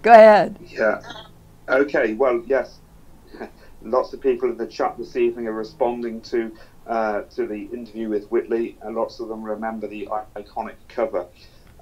[0.03, 0.59] Go ahead.
[0.67, 1.01] Yeah.
[1.69, 2.15] Okay.
[2.15, 2.81] Well, yes.
[3.83, 6.53] Lots of people in the chat this evening are responding to
[6.87, 11.27] uh, to the interview with Whitley, and lots of them remember the iconic cover.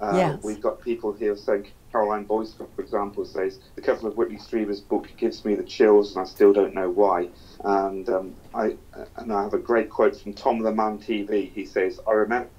[0.01, 0.43] Uh, Yes.
[0.43, 4.81] We've got people here saying, Caroline Boyce, for example, says, the cover of Whitley Strieber's
[4.81, 7.31] book gives me the chills, and I still don't know why.
[7.63, 8.77] And um, I
[9.17, 11.53] and I have a great quote from Tom the Man TV.
[11.53, 12.51] He says, I remember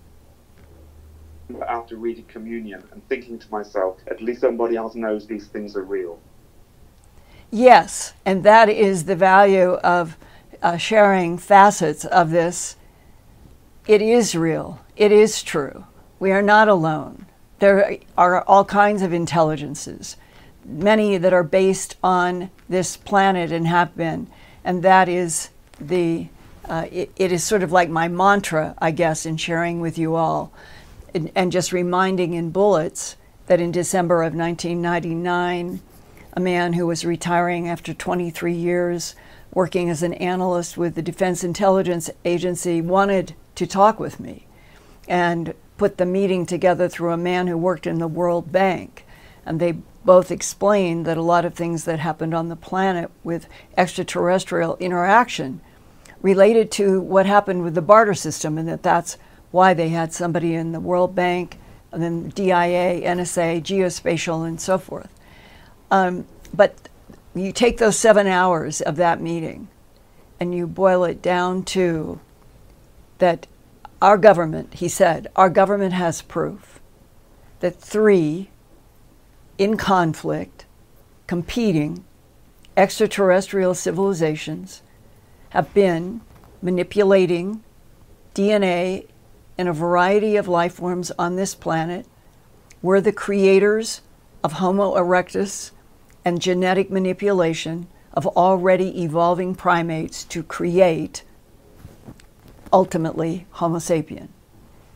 [1.67, 5.83] after reading Communion and thinking to myself, at least somebody else knows these things are
[5.83, 6.24] real.
[7.55, 10.17] Yes, and that is the value of
[10.61, 12.75] uh, sharing facets of this.
[13.87, 15.85] It is real, it is true.
[16.19, 17.27] We are not alone.
[17.59, 20.17] There are all kinds of intelligences,
[20.65, 24.27] many that are based on this planet and have been,
[24.65, 26.27] and that is the.
[26.67, 30.15] Uh, it, it is sort of like my mantra, I guess, in sharing with you
[30.15, 30.51] all,
[31.13, 33.15] and, and just reminding in bullets
[33.47, 35.79] that in December of 1999,
[36.35, 39.15] a man who was retiring after 23 years
[39.53, 44.45] working as an analyst with the Defense Intelligence Agency wanted to talk with me
[45.07, 49.05] and put the meeting together through a man who worked in the World Bank.
[49.45, 53.47] And they both explained that a lot of things that happened on the planet with
[53.77, 55.61] extraterrestrial interaction
[56.21, 59.17] related to what happened with the barter system, and that that's
[59.51, 61.57] why they had somebody in the World Bank,
[61.91, 65.09] and then DIA, NSA, geospatial, and so forth.
[65.91, 66.89] Um, but
[67.33, 69.67] you take those seven hours of that meeting
[70.39, 72.19] and you boil it down to
[73.17, 73.47] that
[74.01, 76.79] our government, he said, our government has proof
[77.59, 78.49] that three
[79.57, 80.65] in conflict,
[81.27, 82.03] competing
[82.75, 84.81] extraterrestrial civilizations
[85.49, 86.21] have been
[86.61, 87.63] manipulating
[88.33, 89.07] DNA
[89.57, 92.05] in a variety of life forms on this planet.
[92.81, 94.01] We're the creators
[94.43, 95.71] of Homo erectus
[96.25, 101.23] and genetic manipulation of already evolving primates to create
[102.73, 104.29] ultimately Homo sapien.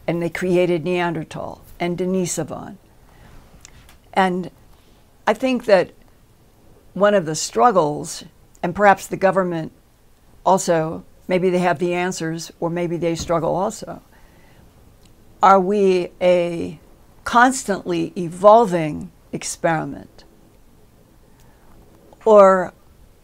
[0.07, 2.77] And they created Neanderthal and Denisovan.
[4.11, 4.49] And
[5.27, 5.91] I think that
[6.93, 8.23] one of the struggles,
[8.63, 9.71] and perhaps the government
[10.43, 14.01] also, maybe they have the answers, or maybe they struggle also.
[15.43, 16.79] Are we a
[17.23, 20.23] constantly evolving experiment?
[22.25, 22.73] Or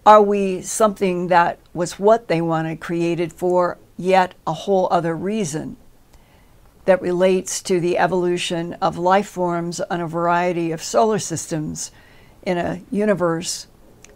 [0.06, 5.78] are we something that was what they wanted created for yet a whole other reason
[6.86, 11.92] that relates to the evolution of life forms on a variety of solar systems
[12.44, 13.68] in a universe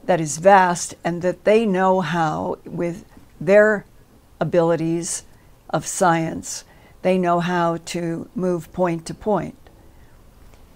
[0.05, 3.05] that is vast and that they know how, with
[3.41, 3.85] their
[4.39, 5.23] abilities
[5.69, 6.63] of science,
[7.01, 9.57] they know how to move point to point.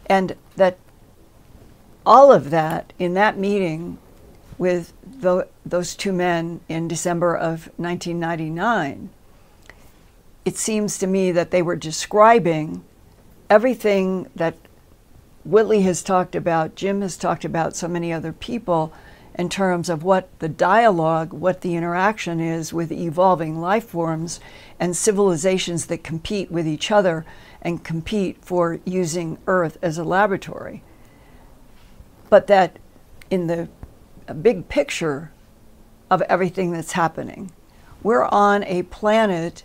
[0.08, 0.78] And that
[2.06, 3.97] all of that in that meeting
[4.58, 9.10] with tho- those two men in December of 1999,
[10.45, 12.84] it seems to me that they were describing
[13.49, 14.56] everything that
[15.45, 18.93] Whitley has talked about, Jim has talked about, so many other people,
[19.36, 24.39] in terms of what the dialogue, what the interaction is with evolving life forms
[24.80, 27.26] and civilizations that compete with each other
[27.62, 30.84] and compete for using Earth as a laboratory.
[32.34, 32.80] But that
[33.30, 33.70] in the
[34.42, 35.32] big picture
[36.10, 37.52] of everything that's happening,
[38.02, 39.64] we're on a planet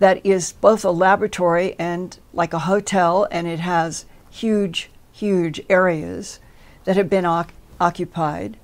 [0.00, 6.40] that is both a laboratory and like a hotel, and it has huge, huge areas
[6.86, 8.56] that have been oc- occupied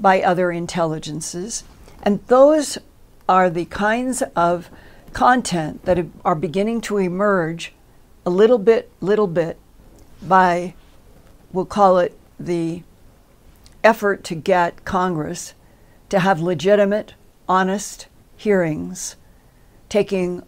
[0.00, 1.62] by other intelligences.
[2.02, 2.76] And those
[3.28, 4.68] are the kinds of
[5.12, 7.72] content that are beginning to emerge
[8.26, 9.60] a little bit, little bit
[10.20, 10.74] by,
[11.52, 12.82] we'll call it the
[13.82, 15.54] effort to get Congress
[16.08, 17.14] to have legitimate,
[17.48, 18.06] honest
[18.36, 19.16] hearings,
[19.88, 20.42] taking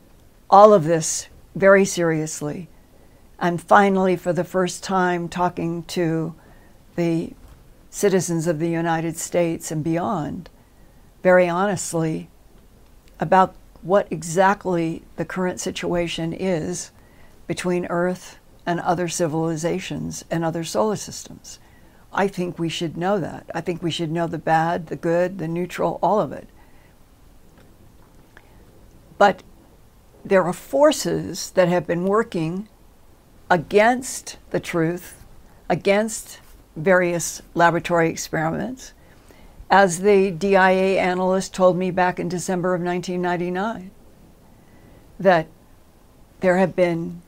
[0.48, 2.68] all of this very seriously,
[3.38, 6.34] and finally, for the first time, talking to
[6.94, 7.32] the
[7.90, 10.48] citizens of the United States and beyond
[11.22, 12.28] very honestly
[13.18, 16.92] about what exactly the current situation is
[17.48, 21.58] between Earth and other civilizations and other solar systems.
[22.16, 23.48] I think we should know that.
[23.54, 26.48] I think we should know the bad, the good, the neutral, all of it.
[29.18, 29.42] But
[30.24, 32.68] there are forces that have been working
[33.50, 35.24] against the truth,
[35.68, 36.40] against
[36.74, 38.94] various laboratory experiments,
[39.70, 43.90] as the DIA analyst told me back in December of 1999,
[45.20, 45.48] that
[46.40, 47.20] there have been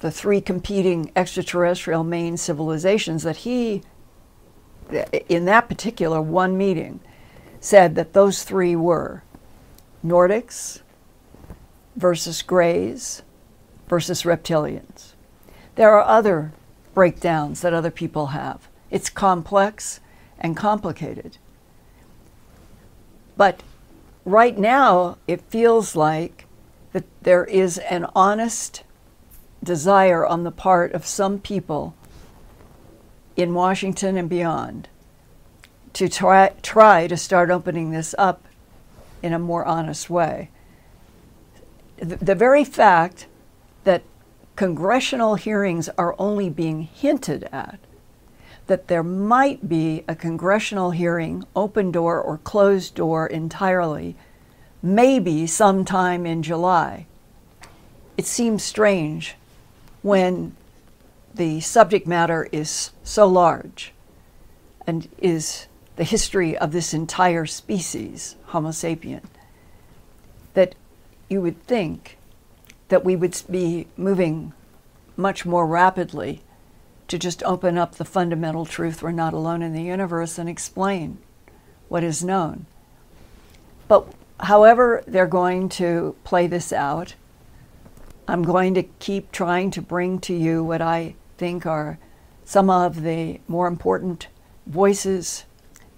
[0.00, 3.82] the three competing extraterrestrial main civilizations that he,
[5.28, 7.00] in that particular one meeting,
[7.60, 9.22] said that those three were
[10.04, 10.80] Nordics
[11.96, 13.22] versus Greys
[13.88, 15.12] versus reptilians.
[15.76, 16.52] There are other
[16.92, 18.68] breakdowns that other people have.
[18.90, 20.00] It's complex
[20.38, 21.38] and complicated.
[23.36, 23.62] But
[24.24, 26.46] right now, it feels like
[26.92, 28.84] that there is an honest
[29.62, 31.94] desire on the part of some people
[33.36, 34.88] in Washington and beyond
[35.94, 38.44] to try, try to start opening this up
[39.22, 40.50] in a more honest way.
[41.96, 43.26] The, the very fact
[43.84, 44.02] that
[44.56, 47.78] congressional hearings are only being hinted at
[48.66, 54.16] that there might be a congressional hearing, open door or closed door entirely,
[54.82, 57.06] maybe sometime in July.
[58.16, 59.36] It seems strange
[60.02, 60.56] when
[61.34, 63.92] the subject matter is so large
[64.86, 65.66] and is
[65.96, 69.22] the history of this entire species, Homo sapien,
[70.54, 70.74] that
[71.28, 72.18] you would think
[72.88, 74.52] that we would be moving
[75.16, 76.42] much more rapidly
[77.08, 81.18] to just open up the fundamental truth we're not alone in the universe and explain
[81.88, 82.66] what is known.
[83.88, 84.06] But
[84.40, 87.14] however they're going to play this out,
[88.26, 91.14] I'm going to keep trying to bring to you what I
[91.44, 91.98] think are
[92.42, 94.28] some of the more important
[94.66, 95.44] voices,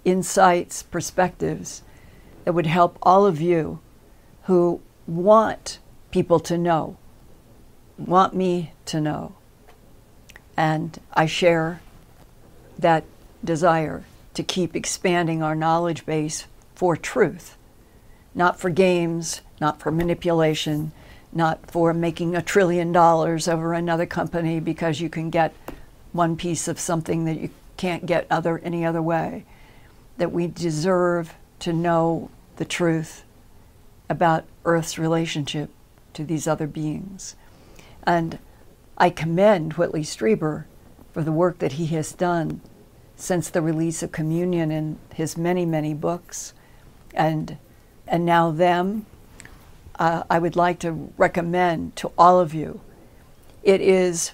[0.04, 1.82] insights, perspectives
[2.42, 3.78] that would help all of you
[4.46, 5.78] who want
[6.10, 6.96] people to know,
[7.96, 9.36] want me to know.
[10.56, 11.80] And I share
[12.76, 13.04] that
[13.44, 14.02] desire
[14.34, 17.56] to keep expanding our knowledge base for truth,
[18.34, 20.90] not for games, not for manipulation,
[21.36, 25.54] not for making a trillion dollars over another company because you can get
[26.12, 29.44] one piece of something that you can't get other any other way.
[30.16, 33.24] That we deserve to know the truth
[34.08, 35.70] about Earth's relationship
[36.14, 37.36] to these other beings.
[38.04, 38.38] And
[38.96, 40.64] I commend Whitley Strieber
[41.12, 42.62] for the work that he has done
[43.16, 46.54] since the release of Communion in his many, many books.
[47.14, 47.58] And,
[48.06, 49.06] and now, them,
[49.98, 52.80] uh, I would like to recommend to all of you.
[53.62, 54.32] It is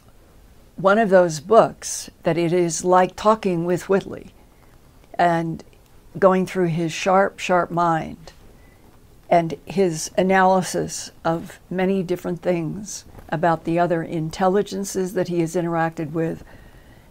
[0.77, 4.35] one of those books that it is like talking with Whitley
[5.15, 5.63] and
[6.19, 8.33] going through his sharp, sharp mind
[9.31, 16.13] and his analysis of many different things about the other intelligences that he has interacted
[16.13, 16.45] with,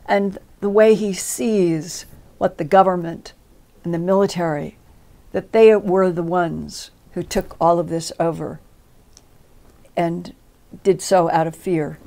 [0.06, 2.06] and the way he sees
[2.38, 3.34] what the government
[3.84, 4.78] and the military,
[5.32, 8.60] that they were the ones who took all of this over
[9.96, 10.34] and
[10.84, 11.98] did so out of fear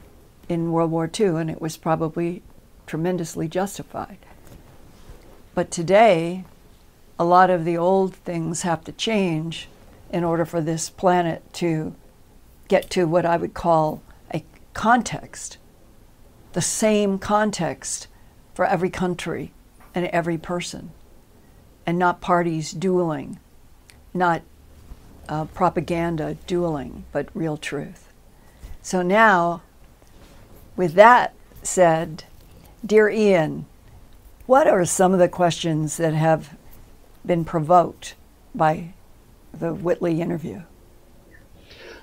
[0.48, 2.42] in World War II, and it was probably
[2.86, 4.18] tremendously justified.
[5.54, 6.44] But today,
[7.18, 9.68] a lot of the old things have to change
[10.10, 11.94] in order for this planet to
[12.68, 14.02] get to what I would call
[14.32, 15.58] a context,
[16.52, 18.08] the same context
[18.54, 19.52] for every country
[19.94, 20.92] and every person,
[21.86, 23.38] and not parties dueling,
[24.12, 24.42] not
[25.28, 28.08] uh, propaganda dueling, but real truth.
[28.82, 29.62] So now,
[30.76, 32.24] with that said,
[32.84, 33.66] dear Ian,
[34.46, 36.56] what are some of the questions that have
[37.24, 38.14] been provoked
[38.54, 38.92] by
[39.52, 40.62] the Whitley interview?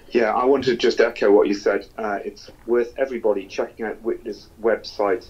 [0.09, 1.87] Yeah, I want to just echo what you said.
[1.97, 5.27] Uh, it's worth everybody checking out Whitley's website,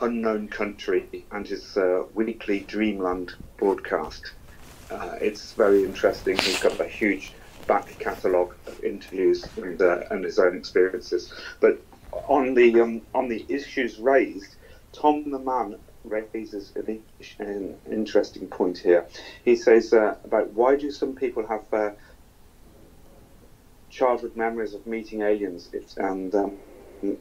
[0.00, 4.32] Unknown Country and his uh, weekly Dreamland broadcast.
[4.90, 6.36] Uh, it's very interesting.
[6.38, 7.32] He's got a huge
[7.66, 11.32] back catalogue of interviews and, uh, and his own experiences.
[11.60, 11.80] But
[12.12, 14.56] on the um, on the issues raised,
[14.92, 19.06] Tom the Man raises an interesting point here.
[19.44, 21.90] He says uh, about why do some people have uh,
[23.90, 26.58] childhood memories of meeting aliens and um,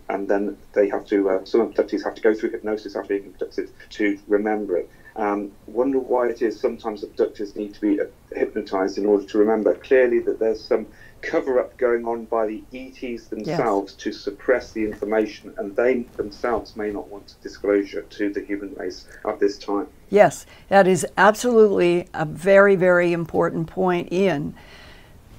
[0.09, 3.33] and then they have to uh, some abductees have to go through hypnosis after being
[3.33, 4.89] abducted to remember it.
[5.15, 7.99] Um, wonder why it is sometimes abductors need to be
[8.35, 9.75] hypnotized in order to remember.
[9.75, 10.87] Clearly, that there's some
[11.21, 14.03] cover up going on by the ETs themselves yes.
[14.03, 19.07] to suppress the information, and they themselves may not want disclosure to the human race
[19.25, 19.87] at this time.
[20.09, 24.53] Yes, that is absolutely a very, very important point, Ian.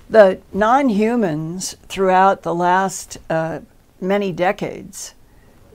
[0.09, 3.61] The non humans throughout the last uh,
[4.01, 5.15] many decades,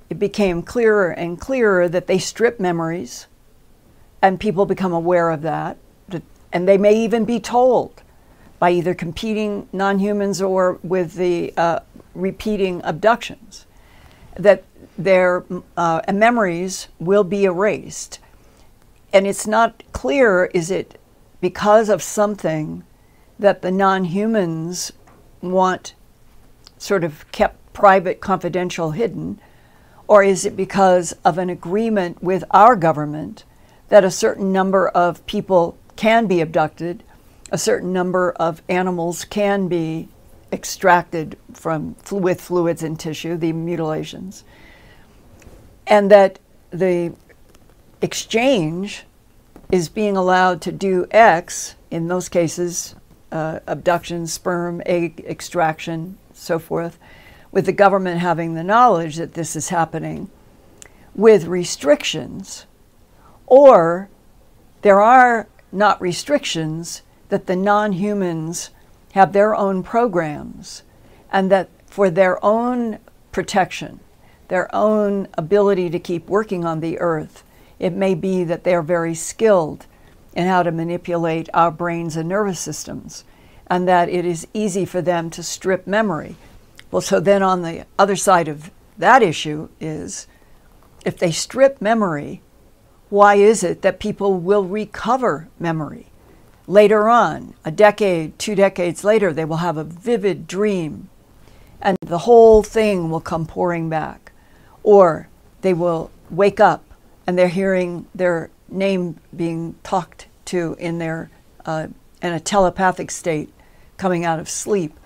[0.10, 3.28] it became clearer and clearer that they strip memories,
[4.22, 5.78] and people become aware of that.
[6.52, 8.02] And they may even be told
[8.58, 11.80] by either competing non humans or with the uh,
[12.14, 13.66] repeating abductions,
[14.36, 14.64] that
[14.98, 15.46] their
[15.78, 18.20] uh, memories will be erased.
[19.14, 21.00] And it's not clear is it
[21.40, 22.84] because of something
[23.38, 24.92] that the non humans
[25.42, 25.94] want
[26.78, 29.40] sort of kept private, confidential, hidden,
[30.08, 33.44] or is it because of an agreement with our government
[33.90, 37.04] that a certain number of people can be abducted
[37.52, 40.08] a certain number of animals can be
[40.52, 44.44] extracted from with fluids and tissue, the mutilations,
[45.88, 46.40] and that
[46.72, 47.14] the
[48.02, 49.06] exchange
[49.72, 52.96] is being allowed to do X in those cases,
[53.32, 56.98] uh, abduction, sperm, egg extraction, so forth,
[57.52, 60.30] with the government having the knowledge that this is happening,
[61.16, 62.66] with restrictions,
[63.50, 64.10] or
[64.82, 68.70] there are not restrictions that the non humans
[69.14, 70.84] have their own programs
[71.32, 73.00] and that for their own
[73.32, 74.00] protection,
[74.48, 77.44] their own ability to keep working on the earth,
[77.80, 79.86] it may be that they're very skilled
[80.34, 83.24] in how to manipulate our brains and nervous systems,
[83.68, 86.36] and that it is easy for them to strip memory.
[86.92, 90.28] Well, so then on the other side of that issue is
[91.06, 92.42] if they strip memory,
[93.10, 96.08] why is it that people will recover memory?
[96.68, 101.10] Later on, a decade, two decades later, they will have a vivid dream
[101.82, 104.32] and the whole thing will come pouring back.
[104.84, 105.30] Or
[105.62, 106.84] they will wake up
[107.26, 111.30] and they're hearing their name being talked to in their
[111.66, 111.88] uh,
[112.22, 113.54] in a telepathic state
[113.98, 114.98] coming out of sleep.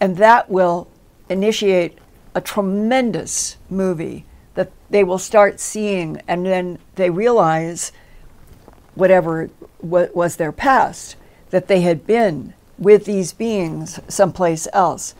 [0.00, 0.88] And that will
[1.28, 1.98] initiate
[2.34, 4.24] a tremendous movie
[4.90, 7.92] they will start seeing and then they realize
[8.94, 9.48] whatever
[9.80, 11.16] was their past,
[11.50, 15.14] that they had been with these beings someplace else.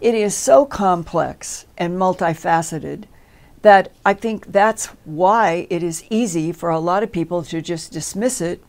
[0.00, 3.04] It is so complex and multifaceted
[3.62, 7.92] that I think that's why it is easy for a lot of people to just
[7.92, 8.62] dismiss it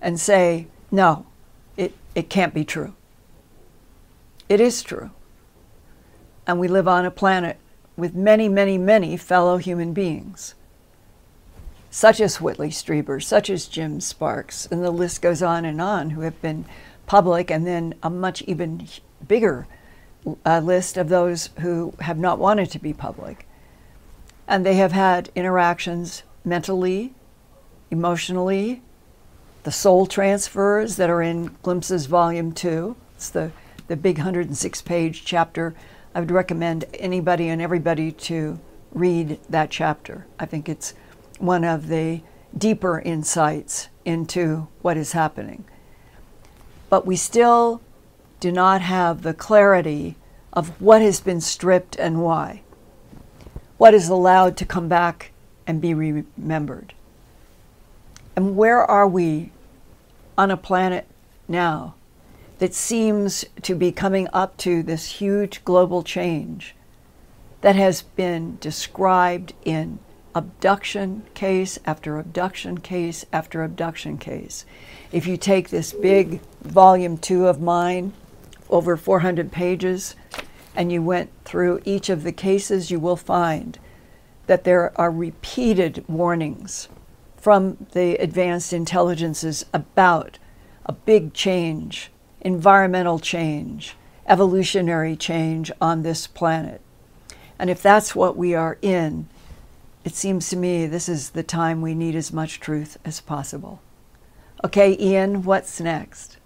[0.00, 1.26] and say, no,
[1.76, 2.94] it, it can't be true.
[4.48, 5.10] It is true.
[6.46, 7.58] And we live on a planet
[7.96, 10.54] with many, many, many fellow human beings
[11.96, 16.10] such as Whitley Strieber, such as Jim Sparks, and the list goes on and on,
[16.10, 16.66] who have been
[17.06, 18.86] public, and then a much even
[19.26, 19.66] bigger
[20.44, 23.48] uh, list of those who have not wanted to be public.
[24.46, 27.14] And they have had interactions mentally,
[27.90, 28.82] emotionally,
[29.62, 32.94] the soul transfers that are in Glimpses Volume 2.
[33.14, 33.52] It's the,
[33.88, 35.74] the big 106 page chapter.
[36.16, 38.58] I would recommend anybody and everybody to
[38.94, 40.26] read that chapter.
[40.38, 40.94] I think it's
[41.38, 42.22] one of the
[42.56, 45.66] deeper insights into what is happening.
[46.88, 47.82] But we still
[48.40, 50.16] do not have the clarity
[50.54, 52.62] of what has been stripped and why,
[53.76, 55.32] what is allowed to come back
[55.66, 56.94] and be remembered.
[58.34, 59.52] And where are we
[60.38, 61.06] on a planet
[61.46, 61.94] now
[62.58, 66.74] that seems to be coming up to this huge global change
[67.60, 69.98] that has been described in
[70.34, 74.66] abduction case after abduction case after abduction case.
[75.10, 78.12] If you take this big volume two of mine,
[78.68, 80.14] over 400 pages,
[80.74, 83.78] and you went through each of the cases, you will find
[84.46, 86.88] that there are repeated warnings
[87.36, 90.38] from the advanced intelligences about
[90.84, 92.10] a big change,
[92.46, 93.96] environmental change,
[94.28, 96.80] evolutionary change on this planet.
[97.58, 99.28] And if that's what we are in,
[100.04, 103.80] it seems to me this is the time we need as much truth as possible.
[104.62, 106.36] Okay, Ian, what's next?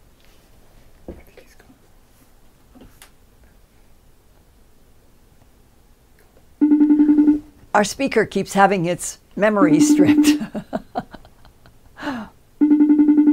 [7.75, 10.31] Our speaker keeps having its memory stripped.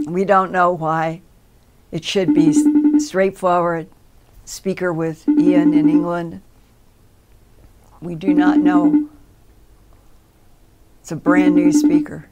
[0.06, 1.22] we don't know why.
[1.92, 3.88] It should be straightforward.
[4.46, 6.42] Speaker with Ian in England.
[8.02, 9.10] We do not know.
[11.02, 12.30] It's a brand new speaker.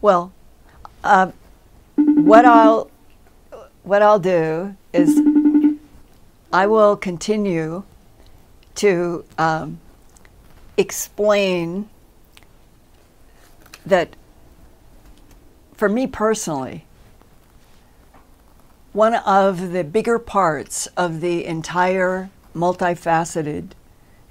[0.00, 0.32] Well,
[1.02, 1.32] uh,
[1.96, 2.90] what I'll
[3.82, 5.20] what I'll do is
[6.52, 7.84] I will continue
[8.76, 9.80] to um,
[10.76, 11.88] explain
[13.84, 14.14] that
[15.78, 16.84] for me personally,
[18.92, 23.70] one of the bigger parts of the entire multifaceted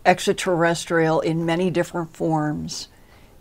[0.05, 2.89] extraterrestrial in many different forms,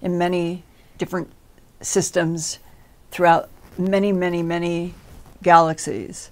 [0.01, 0.63] in many
[0.99, 1.33] different
[1.81, 2.61] systems
[3.11, 4.95] throughout many, many, many
[5.43, 6.31] galaxies.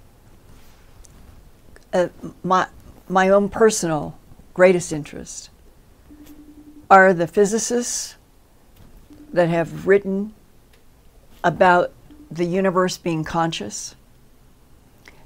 [1.93, 2.07] Uh,
[2.45, 2.69] my,
[3.09, 4.17] my own personal
[4.55, 5.51] greatest interest
[6.89, 8.15] are the physicists
[9.33, 10.33] that have written
[11.45, 11.93] about
[12.31, 13.95] the universe being conscious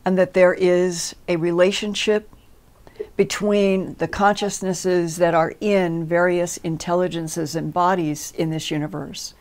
[0.05, 2.31] and that there is a relationship
[3.17, 9.35] between the consciousnesses that are in various intelligences and bodies in this universe,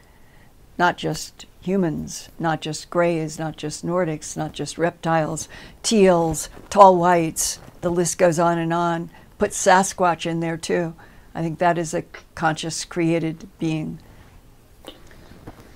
[0.78, 5.50] not just humans, not just greys, not just Nordics, not just reptiles,
[5.84, 9.10] teals, tall whites, the list goes on and on.
[9.38, 10.94] Put Sasquatch in there too.
[11.34, 12.04] I think that is a
[12.36, 14.00] conscious created being.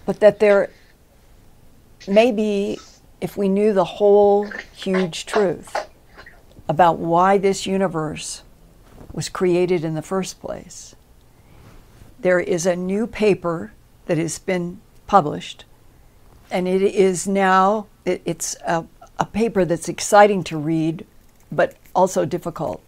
[0.05, 0.69] But that there
[2.07, 2.79] maybe
[3.19, 5.89] if we knew the whole huge truth
[6.67, 8.43] about why this universe
[9.11, 10.95] was created in the first place,
[12.19, 13.73] there is a new paper
[14.05, 15.65] that has been published,
[16.49, 18.85] and it is now, it, it's a,
[19.19, 21.05] a paper that's exciting to read,
[21.51, 22.81] but also difficult.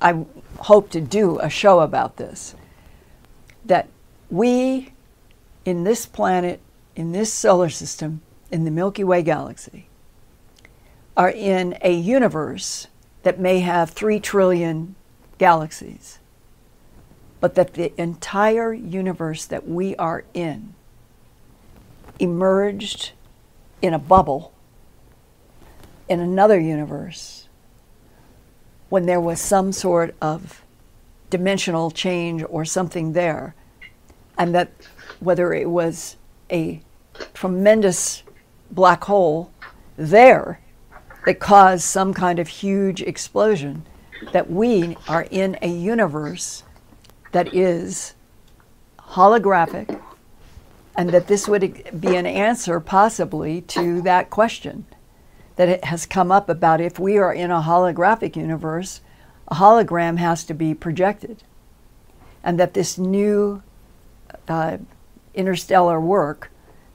[0.00, 0.24] I
[0.58, 2.54] hope to do a show about this.
[3.64, 3.88] That
[4.30, 4.92] we,
[5.64, 6.60] in this planet,
[6.96, 9.86] in this solar system, in the Milky Way galaxy,
[11.16, 12.88] are in a universe
[13.22, 14.94] that may have three trillion
[15.38, 16.18] galaxies,
[17.40, 20.74] but that the entire universe that we are in
[22.18, 23.12] emerged
[23.80, 24.52] in a bubble
[26.08, 27.48] in another universe
[28.88, 30.62] when there was some sort of
[31.30, 33.54] dimensional change or something there,
[34.36, 34.70] and that
[35.20, 36.16] whether it was
[36.50, 36.80] a
[37.32, 38.24] tremendous
[38.70, 39.50] black hole
[39.96, 40.60] there
[41.26, 43.84] that caused some kind of huge explosion,
[44.32, 46.62] that we are in a universe
[47.32, 48.14] that is
[48.98, 50.00] holographic,
[50.96, 54.86] and that this would be an answer possibly to that question
[55.60, 59.02] that it has come up about if we are in a holographic universe,
[59.48, 61.42] a hologram has to be projected.
[62.42, 63.62] And that this new
[64.48, 64.78] uh,
[65.34, 66.50] interstellar work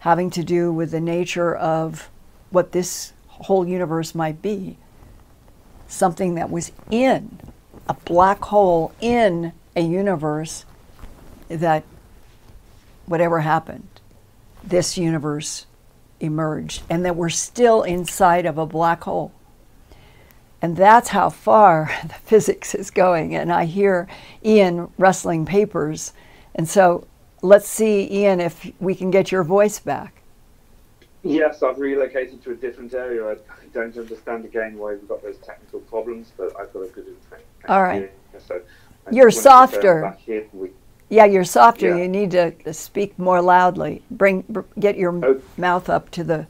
[0.06, 2.12] having to do with the nature of
[2.52, 4.78] what this whole universe might be,
[5.88, 7.40] something that was in
[7.90, 10.64] a black hole in a universe
[11.50, 11.84] that
[13.08, 13.88] whatever happened,
[14.64, 15.66] this universe
[16.20, 19.32] emerged, and that we're still inside of a black hole.
[20.62, 23.36] And that's how far the physics is going.
[23.36, 24.08] And I hear
[24.44, 26.14] Ian rustling papers.
[26.54, 27.08] And so
[27.46, 30.22] let's see, Ian, if we can get your voice back.
[31.24, 33.32] Yes, I've relocated to a different area.
[33.32, 33.36] I
[33.74, 37.48] don't understand again why we've got those technical problems, but I've got a good information.
[37.68, 38.12] All right.
[38.48, 38.62] So
[39.12, 40.16] You're softer.
[41.10, 41.90] Yeah, you're softer.
[41.90, 42.04] Yeah.
[42.04, 44.04] You need to speak more loudly.
[44.12, 45.42] Bring, get your oh.
[45.58, 46.48] mouth up to the.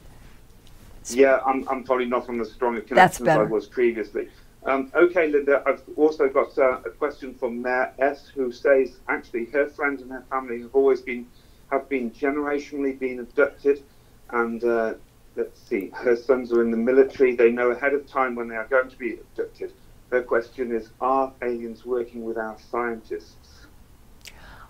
[1.08, 4.28] Yeah, I'm, I'm probably not on the strongest connection as I was previously.
[4.66, 9.44] Um, okay, Linda, I've also got uh, a question from Mayor S, who says actually
[9.46, 11.26] her friends and her family have always been
[11.70, 13.82] have been generationally been abducted,
[14.30, 14.94] and uh,
[15.36, 17.36] let's see, her sons are in the military.
[17.36, 19.72] They know ahead of time when they are going to be abducted.
[20.10, 23.66] Her question is: Are aliens working with our scientists?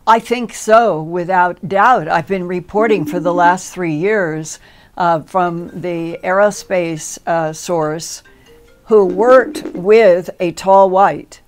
[0.07, 2.07] I think so, without doubt.
[2.07, 4.61] I've been reporting for the last three years
[4.99, 8.23] uh, from the aerospace uh, source
[8.87, 11.41] who worked with a tall white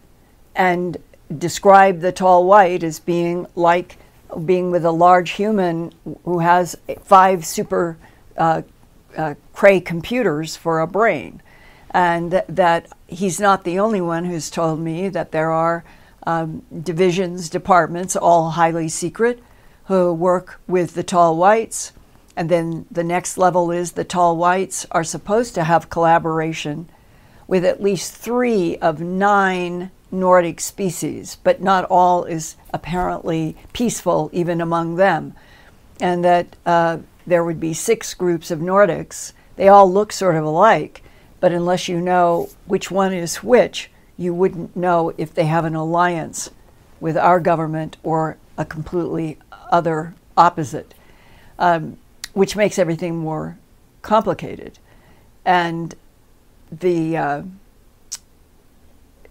[0.54, 0.96] and
[1.36, 3.96] described the tall white as being like
[4.44, 5.92] being with a large human
[6.24, 7.96] who has five super
[8.36, 8.62] uh,
[9.16, 11.40] uh, Cray computers for a brain.
[11.90, 15.84] And th- that he's not the only one who's told me that there are
[16.26, 19.42] um, divisions, departments, all highly secret,
[19.84, 21.92] who work with the tall whites.
[22.36, 26.90] And then the next level is the tall whites are supposed to have collaboration
[27.48, 34.60] with at least three of nine Nordic species, but not all is apparently peaceful even
[34.60, 35.34] among them.
[36.00, 39.32] And that uh, there would be six groups of Nordics.
[39.56, 41.02] They all look sort of alike,
[41.40, 45.74] but unless you know which one is which, you wouldn't know if they have an
[45.74, 46.50] alliance
[47.00, 49.38] with our government or a completely
[49.70, 50.94] other opposite,
[51.58, 51.96] um,
[52.32, 53.58] which makes everything more
[54.02, 54.78] complicated.
[55.44, 55.94] And
[56.70, 57.42] the uh,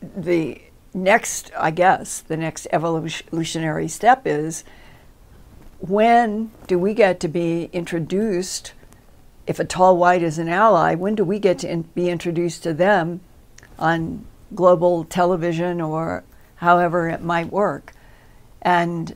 [0.02, 0.62] the
[0.94, 4.64] next, I guess, the next evolutionary step is
[5.80, 8.74] when do we get to be introduced?
[9.46, 12.64] If a tall white is an ally, when do we get to in, be introduced
[12.64, 13.22] to them
[13.80, 16.24] on global television or
[16.56, 17.94] however it might work?
[18.62, 19.16] And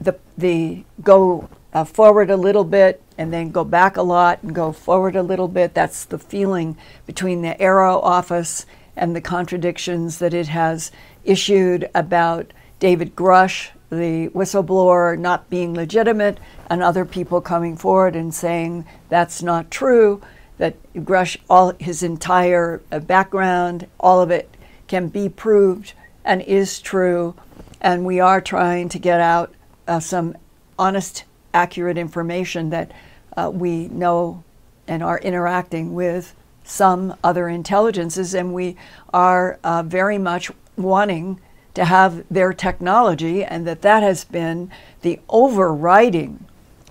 [0.00, 4.54] the the go uh, forward a little bit and then go back a lot and
[4.54, 5.74] go forward a little bit.
[5.74, 10.92] That's the feeling between the AARO office and the contradictions that it has
[11.24, 16.38] issued about David Grusch, the whistleblower, not being legitimate,
[16.68, 20.20] and other people coming forward and saying that's not true,
[20.58, 24.56] that Grusch, all his entire uh, background, all of it
[24.86, 25.92] can be proved
[26.24, 27.34] and is true.
[27.80, 29.52] And we are trying to get out
[29.86, 30.36] uh, some
[30.78, 31.24] honest,
[31.54, 32.92] accurate information that
[33.36, 34.42] uh, we know
[34.86, 36.34] and are interacting with
[36.64, 38.76] some other intelligences, and we
[39.12, 41.40] are uh, very much wanting
[41.74, 44.70] to have their technology, and that that has been
[45.02, 46.44] the overriding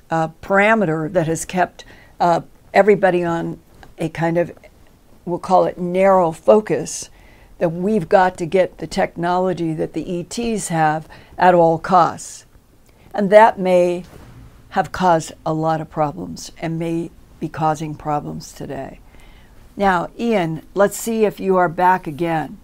[0.09, 1.85] uh, parameter that has kept
[2.19, 2.41] uh,
[2.73, 3.59] everybody on
[3.97, 4.51] a kind of,
[5.25, 7.09] we'll call it narrow focus,
[7.59, 11.07] that we've got to get the technology that the ETs have
[11.37, 12.45] at all costs.
[13.13, 14.03] And that may
[14.73, 18.99] have caused a lot of problems and may be causing problems today.
[19.77, 22.57] Now, Ian, let's see if you are back again.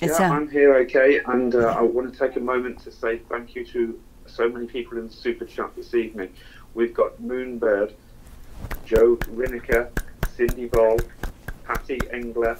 [0.00, 3.18] It's yeah, I'm here, okay, and uh, I want to take a moment to say
[3.28, 6.32] thank you to so many people in the super chat this evening.
[6.74, 7.94] We've got Moonbird,
[8.84, 9.88] Joe Rineker,
[10.36, 10.98] Cindy Ball,
[11.64, 12.56] Patty Engler,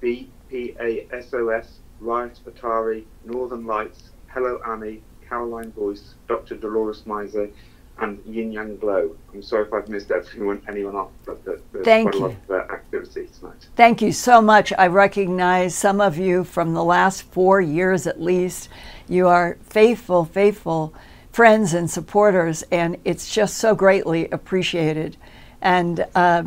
[0.00, 1.66] BPASOS,
[1.98, 6.56] Riot Atari, Northern Lights, Hello Annie, Caroline Boyce, Dr.
[6.56, 7.48] Dolores Miser,
[7.98, 9.16] and Yin Yang Glow.
[9.32, 12.26] I'm sorry if I've missed anyone, anyone off, but there's Thank quite you.
[12.26, 13.68] a lot of uh, activity tonight.
[13.76, 14.72] Thank you so much.
[14.76, 18.68] I recognize some of you from the last four years at least.
[19.08, 20.92] You are faithful, faithful
[21.30, 25.16] friends and supporters, and it's just so greatly appreciated.
[25.60, 26.44] And uh,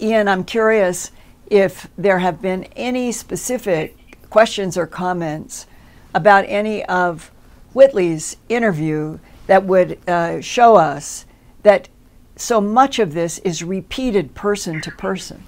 [0.00, 1.10] Ian, I'm curious
[1.46, 3.96] if there have been any specific
[4.30, 5.66] questions or comments
[6.14, 7.30] about any of
[7.74, 11.26] Whitley's interview that would uh, show us
[11.62, 11.88] that
[12.36, 15.42] so much of this is repeated person to person.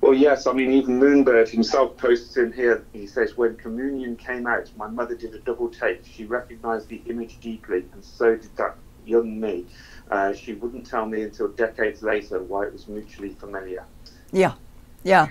[0.00, 0.48] Well, yes.
[0.48, 2.84] I mean, even Moonbird himself posts in here.
[2.92, 6.04] He says, "When Communion came out, my mother did a double take.
[6.04, 8.74] She recognised the image deeply, and so did that
[9.06, 9.66] young me.
[10.10, 13.84] Uh, she wouldn't tell me until decades later why it was mutually familiar."
[14.32, 14.54] Yeah,
[15.04, 15.28] yeah.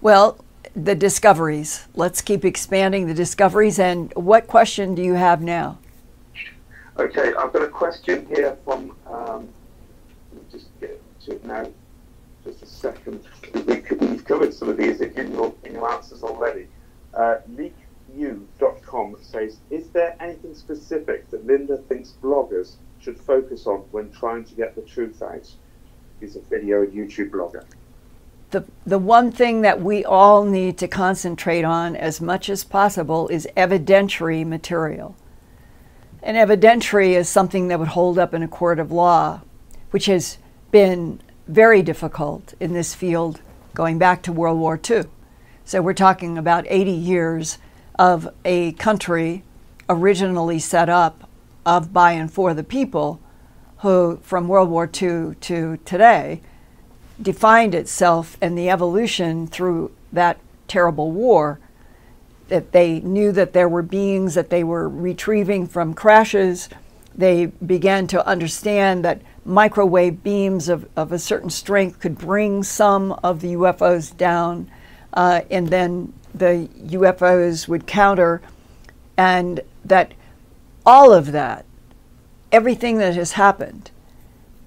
[0.00, 0.38] Well,
[0.76, 1.88] the discoveries.
[1.94, 3.78] Let's keep expanding the discoveries.
[3.78, 5.78] And what question do you have now?
[6.98, 8.94] Okay, I've got a question here from.
[9.06, 9.48] Um,
[10.52, 11.66] just get to it now.
[12.44, 13.24] Just a second.
[13.66, 16.68] We've covered some of these in your, in your answers already.
[17.12, 24.12] Uh, leaku.com says, is there anything specific that Linda thinks bloggers should focus on when
[24.12, 25.50] trying to get the truth out?
[26.20, 27.64] He's a video and YouTube blogger
[28.50, 33.28] the, the one thing that we all need to concentrate on as much as possible
[33.28, 35.16] is evidentiary material.
[36.22, 39.42] And evidentiary is something that would hold up in a court of law,
[39.90, 40.38] which has
[40.70, 43.40] been very difficult in this field
[43.74, 45.04] going back to World War II.
[45.64, 47.58] So we're talking about 80 years
[47.98, 49.42] of a country
[49.88, 51.28] originally set up
[51.64, 53.20] of, by, and for the people
[53.78, 56.40] who, from World War II to today,
[57.20, 60.38] defined itself and the evolution through that
[60.68, 61.58] terrible war.
[62.48, 66.68] That they knew that there were beings that they were retrieving from crashes.
[67.14, 73.12] They began to understand that microwave beams of, of a certain strength could bring some
[73.22, 74.70] of the UFOs down,
[75.12, 78.42] uh, and then the UFOs would counter,
[79.16, 80.12] and that
[80.84, 81.64] all of that,
[82.52, 83.90] everything that has happened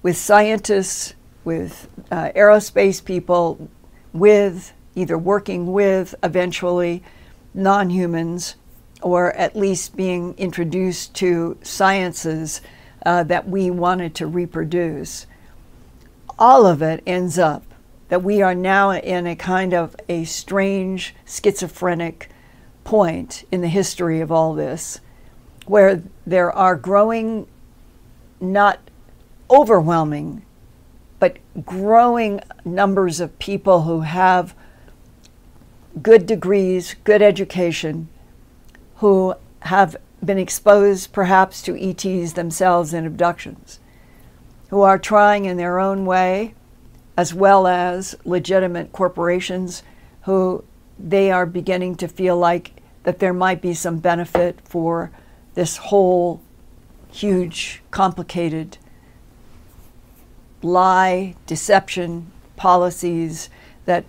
[0.01, 1.13] with scientists
[1.49, 3.67] with uh, aerospace people,
[4.13, 7.01] with either working with eventually
[7.55, 8.55] non humans,
[9.01, 12.61] or at least being introduced to sciences
[13.03, 15.25] uh, that we wanted to reproduce.
[16.37, 17.63] All of it ends up
[18.09, 22.29] that we are now in a kind of a strange schizophrenic
[22.83, 24.99] point in the history of all this
[25.65, 27.47] where there are growing,
[28.39, 28.77] not
[29.49, 30.43] overwhelming,
[31.19, 34.55] but growing numbers of people who have
[36.01, 38.07] good degrees, good education,
[38.97, 43.79] who have been exposed perhaps to ETs themselves in abductions,
[44.69, 46.53] who are trying in their own way,
[47.17, 49.83] as well as legitimate corporations
[50.21, 50.63] who
[50.97, 55.11] they are beginning to feel like that there might be some benefit for
[55.53, 56.41] this whole
[57.11, 58.77] huge, complicated
[60.61, 63.49] lie, deception policies
[63.85, 64.05] that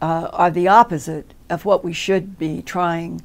[0.00, 3.22] uh, are the opposite of what we should be trying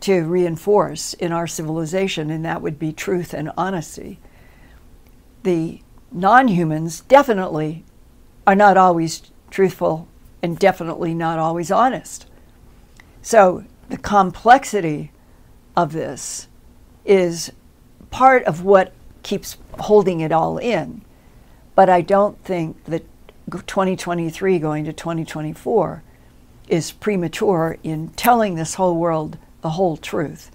[0.00, 4.18] to reinforce in our civilization, and that would be truth and honesty.
[5.42, 5.80] The
[6.10, 7.84] non humans definitely
[8.46, 10.08] are not always truthful
[10.42, 12.26] and definitely not always honest.
[13.22, 15.12] So, the complexity
[15.76, 16.48] of this
[17.04, 17.52] is
[18.10, 21.02] part of what keeps holding it all in.
[21.74, 23.04] But I don't think that
[23.50, 26.02] 2023 going to 2024
[26.68, 30.50] is premature in telling this whole world the whole truth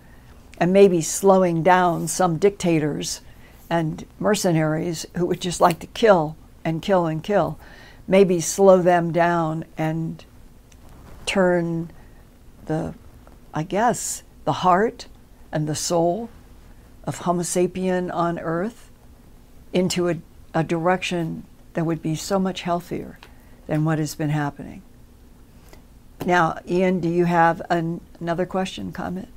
[0.59, 3.21] and maybe slowing down some dictators
[3.69, 7.59] and mercenaries who would just like to kill and kill and kill.
[8.07, 10.23] Maybe slow them down and
[11.25, 11.91] turn
[12.65, 12.93] the,
[13.53, 15.07] I guess, the heart
[15.51, 16.29] and the soul
[17.03, 18.89] of Homo sapien on Earth
[19.73, 20.15] into a,
[20.57, 21.43] a direction
[21.73, 23.19] that would be so much healthier
[23.67, 24.81] than what has been happening.
[26.25, 29.27] Now, Ian, do you have an, another question, comment?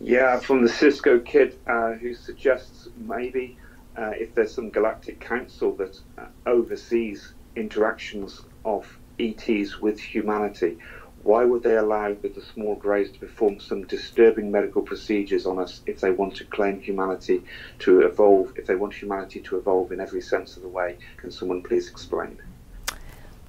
[0.00, 3.56] Yeah, from the Cisco kid uh, who suggests maybe
[3.98, 8.86] uh, if there's some galactic council that uh, oversees interactions of
[9.18, 10.78] ETs with humanity,
[11.24, 15.80] why would they allow the small greys to perform some disturbing medical procedures on us
[15.86, 17.42] if they want to claim humanity
[17.78, 20.98] to evolve, if they want humanity to evolve in every sense of the way?
[21.16, 22.38] Can someone please explain?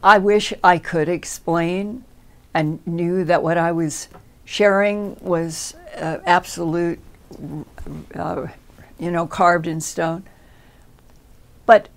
[0.02, 2.06] I wish I could explain
[2.54, 4.08] and knew that what I was
[4.46, 7.00] sharing was uh, absolute,
[8.16, 8.48] uh,
[8.98, 10.24] you know, carved in stone.
[11.66, 11.90] But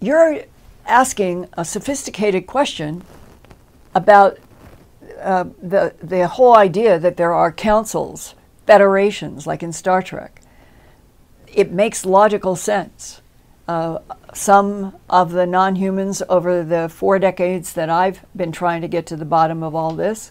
[0.00, 0.44] you're
[0.86, 3.02] asking a sophisticated question
[3.94, 4.38] about
[5.20, 8.34] uh, the, the whole idea that there are councils,
[8.66, 10.40] federations, like in Star Trek.
[11.52, 13.20] It makes logical sense.
[13.66, 13.98] Uh,
[14.32, 19.06] some of the non humans over the four decades that I've been trying to get
[19.06, 20.30] to the bottom of all this,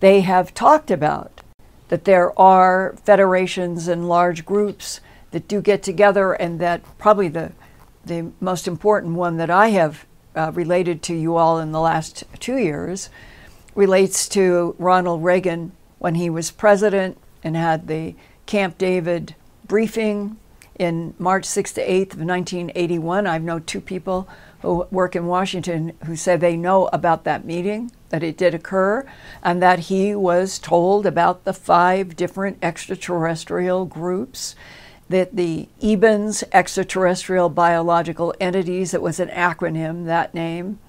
[0.00, 1.40] they have talked about
[1.88, 5.00] that there are federations and large groups
[5.30, 7.52] that do get together, and that probably the,
[8.04, 10.06] the most important one that I have
[10.36, 13.10] uh, related to you all in the last two years
[13.78, 15.70] relates to Ronald Reagan
[16.00, 19.36] when he was president and had the Camp David
[19.68, 20.36] briefing
[20.80, 23.28] in March 6th to 8th of 1981.
[23.28, 24.28] I've known two people
[24.62, 29.06] who work in Washington who said they know about that meeting, that it did occur,
[29.44, 34.56] and that he was told about the five different extraterrestrial groups,
[35.08, 40.80] that the EBENS, extraterrestrial biological entities, it was an acronym, that name,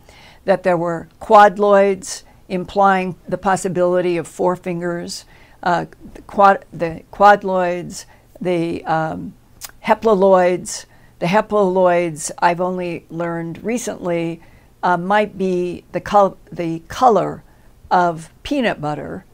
[0.45, 5.25] that there were quadloids, implying the possibility of four fingers,
[5.63, 8.05] uh, the, quad, the quadloids,
[8.41, 9.33] the um.
[9.81, 14.41] The haploids, I've only learned recently,
[14.83, 17.43] uh, might be the, col- the color
[17.91, 19.25] of peanut butter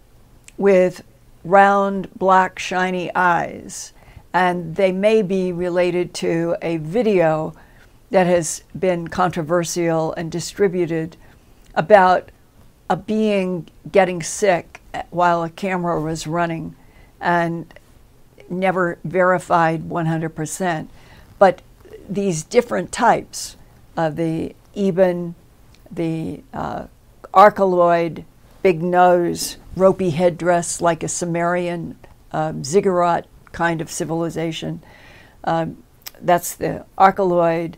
[0.57, 1.03] with
[1.43, 3.93] round, black, shiny eyes.
[4.33, 7.53] And they may be related to a video
[8.09, 11.17] that has been controversial and distributed
[11.75, 12.31] about
[12.89, 16.75] a being getting sick while a camera was running
[17.19, 17.73] and
[18.49, 20.87] never verified 100%.
[21.39, 21.61] But
[22.07, 23.57] these different types
[23.97, 25.33] of the EBEN,
[25.91, 26.87] the uh,
[28.61, 31.97] big nose, ropey headdress like a Sumerian
[32.31, 34.81] um, ziggurat kind of civilization.
[35.43, 35.83] Um,
[36.21, 37.75] that's the archeloid,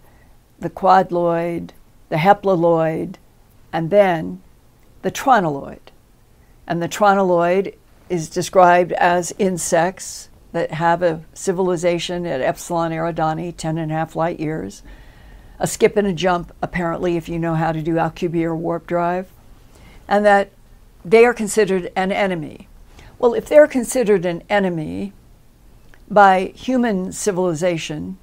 [0.60, 1.72] the quadloid,
[2.10, 3.16] the haploid,
[3.74, 4.42] and then
[5.02, 5.80] the tronoloid.
[6.68, 7.76] And the tronoloid
[8.10, 14.16] is described as insects that have a civilization at Epsilon Eridani, 10 and a half
[14.16, 14.82] light years,
[15.60, 19.30] a skip and a jump, apparently, if you know how to do Alcubierre warp drive,
[20.08, 20.52] and that
[21.04, 22.68] they are considered an enemy.
[23.20, 25.14] Well, if they're considered an enemy
[26.10, 28.18] by human civilization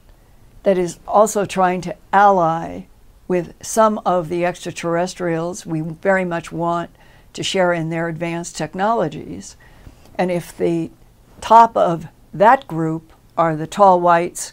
[0.62, 2.86] that is also trying to ally
[3.26, 6.90] with some of the extraterrestrials we very much want
[7.32, 9.56] to share in their advanced technologies,
[10.16, 10.90] and if the
[11.40, 14.52] top of that group are the tall whites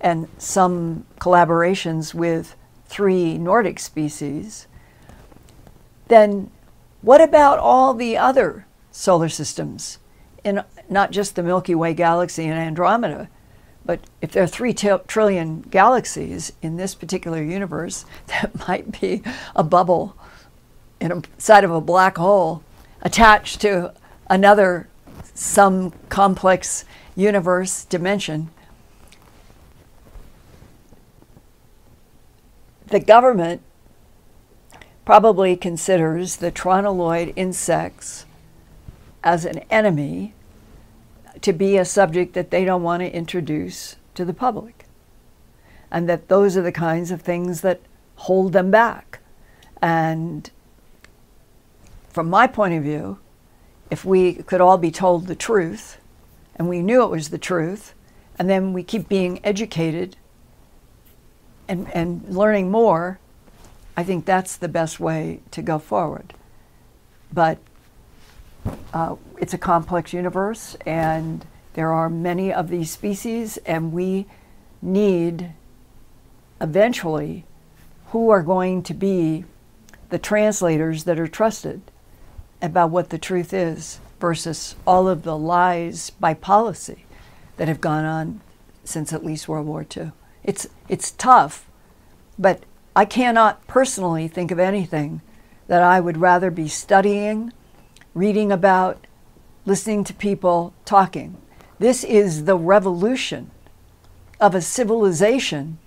[0.00, 2.54] and some collaborations with
[2.86, 4.66] three Nordic species,
[6.08, 6.50] then
[7.02, 9.98] what about all the other solar systems,
[10.44, 13.28] in not just the Milky Way galaxy and Andromeda,
[13.90, 19.20] but if there are three trillion galaxies in this particular universe, that might be
[19.56, 20.16] a bubble
[21.00, 22.62] inside of a black hole
[23.02, 23.92] attached to
[24.28, 24.88] another
[25.34, 26.84] some complex
[27.16, 28.50] universe dimension.
[32.86, 33.60] The government
[35.04, 38.24] probably considers the tronoloid insects
[39.24, 40.34] as an enemy
[41.42, 44.86] to be a subject that they don't want to introduce to the public.
[45.90, 47.80] And that those are the kinds of things that
[48.16, 49.20] hold them back.
[49.80, 50.50] And
[52.08, 53.18] from my point of view,
[53.90, 55.98] if we could all be told the truth,
[56.56, 57.94] and we knew it was the truth,
[58.38, 60.16] and then we keep being educated
[61.66, 63.18] and, and learning more,
[63.96, 66.34] I think that's the best way to go forward.
[67.32, 67.58] But
[68.92, 71.44] uh, it's a complex universe, and
[71.74, 74.26] there are many of these species, and we
[74.82, 75.52] need
[76.60, 77.44] eventually
[78.08, 79.44] who are going to be
[80.10, 81.80] the translators that are trusted
[82.60, 87.04] about what the truth is versus all of the lies by policy
[87.56, 88.40] that have gone on
[88.84, 90.12] since at least World War II.
[90.42, 91.68] It's, it's tough,
[92.38, 92.64] but
[92.96, 95.22] I cannot personally think of anything
[95.68, 97.52] that I would rather be studying,
[98.14, 99.06] reading about,
[99.64, 101.36] listening to people talking.
[101.78, 103.50] This is the revolution
[104.40, 105.78] of a civilization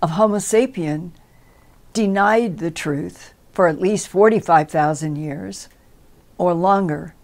[0.00, 1.10] of Homo sapien
[1.92, 5.68] denied the truth for at least 45,000 years
[6.38, 7.14] or longer.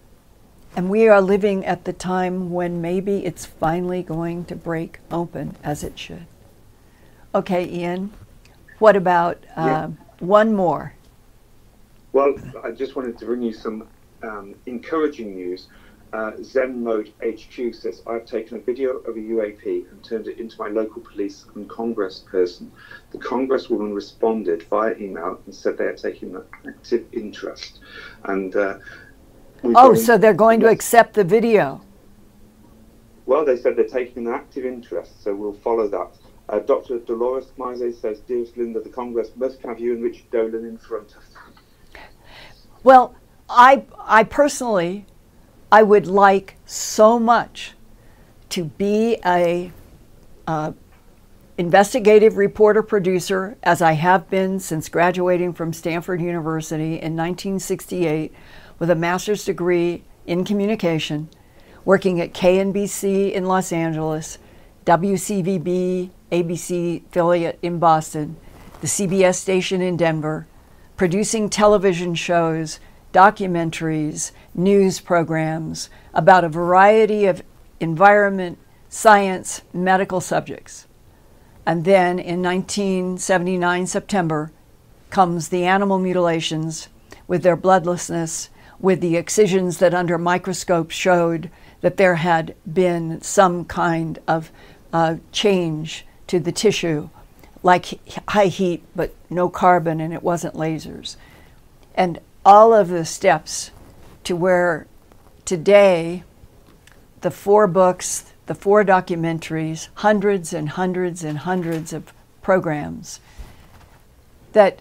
[0.76, 5.56] And we are living at the time when maybe it's finally going to break open
[5.62, 6.26] as it should.
[7.34, 8.12] Okay, Ian,
[8.78, 9.88] what about uh, yeah.
[10.18, 10.94] one more?
[12.12, 12.34] Well,
[12.64, 13.86] I just wanted to bring you some
[14.22, 15.68] um, encouraging news.
[16.12, 20.38] Uh, Zen Mode HQ says, I've taken a video of a UAP and turned it
[20.38, 22.72] into my local police and Congress person.
[23.10, 27.80] The Congresswoman responded via email and said they are taking an active interest.
[28.24, 28.78] And uh,
[29.64, 30.68] Oh, so they're going yes.
[30.68, 31.80] to accept the video?
[33.26, 36.08] Well, they said they're taking an active interest, so we'll follow that.
[36.48, 37.00] Uh, Dr.
[37.00, 41.08] Dolores Mise says, Dearest Linda, the Congress must have you and Richard Dolan in front
[41.08, 42.02] of them.
[42.84, 43.14] Well,
[43.48, 45.06] I, I personally,
[45.72, 47.72] I would like so much
[48.50, 49.72] to be a
[51.58, 58.32] investigative reporter producer, as I have been since graduating from Stanford University in 1968
[58.78, 61.28] with a master's degree in communication,
[61.84, 64.38] working at KNBC in Los Angeles,
[64.86, 68.36] WCVB ABC affiliate in Boston,
[68.80, 70.46] the CBS station in Denver,
[70.96, 72.78] producing television shows,
[73.12, 77.42] documentaries, news programs about a variety of
[77.80, 80.86] environment, science, medical subjects.
[81.66, 84.52] And then in 1979 September
[85.10, 86.88] comes the animal mutilations
[87.26, 88.48] with their bloodlessness
[88.80, 91.50] with the excisions that under microscopes showed
[91.80, 94.50] that there had been some kind of
[94.92, 97.08] uh, change to the tissue,
[97.62, 101.16] like high heat but no carbon, and it wasn't lasers.
[101.94, 103.70] And all of the steps
[104.24, 104.86] to where
[105.44, 106.22] today
[107.20, 112.12] the four books, the four documentaries, hundreds and hundreds and hundreds of
[112.42, 113.20] programs,
[114.52, 114.80] that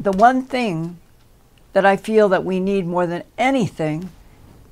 [0.00, 0.98] the one thing
[1.72, 4.10] that I feel that we need more than anything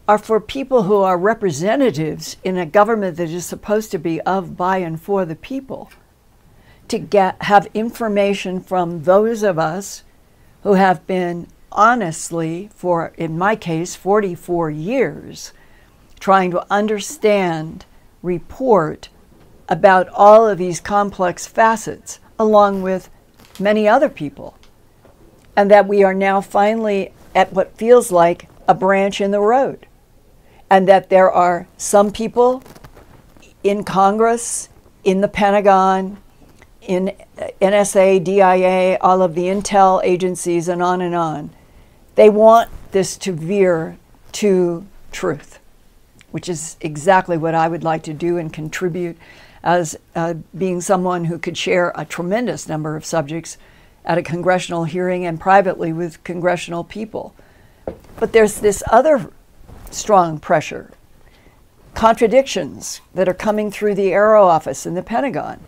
[0.09, 4.57] are for people who are representatives in a government that is supposed to be of,
[4.57, 5.91] by, and for the people
[6.89, 10.03] to get have information from those of us
[10.63, 15.53] who have been honestly for in my case 44 years
[16.21, 17.85] trying to understand
[18.23, 19.09] report
[19.69, 23.11] about all of these complex facets along with
[23.59, 24.57] many other people
[25.57, 29.87] and that we are now finally at what feels like a branch in the road.
[30.71, 32.63] And that there are some people
[33.63, 34.69] in Congress,
[35.05, 36.19] in the Pentagon,
[36.81, 37.15] in
[37.61, 41.51] NSA, DIA, all of the intel agencies, and on and on.
[42.15, 43.97] They want this to veer
[44.33, 45.59] to truth,
[46.31, 49.17] which is exactly what I would like to do and contribute
[49.63, 53.57] as uh, being someone who could share a tremendous number of subjects
[54.05, 57.35] at a congressional hearing and privately with congressional people.
[58.19, 59.31] But there's this other
[59.91, 60.91] strong pressure,
[61.95, 65.61] contradictions that are coming through the AARO Office and the Pentagon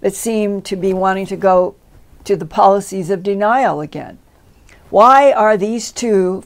[0.00, 1.74] that seem to be wanting to go
[2.24, 4.18] to the policies of denial again.
[4.94, 6.44] Why are these two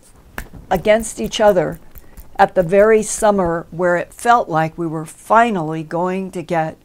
[0.70, 1.78] against each other
[2.36, 6.78] at the very summer where it felt like we were finally going to get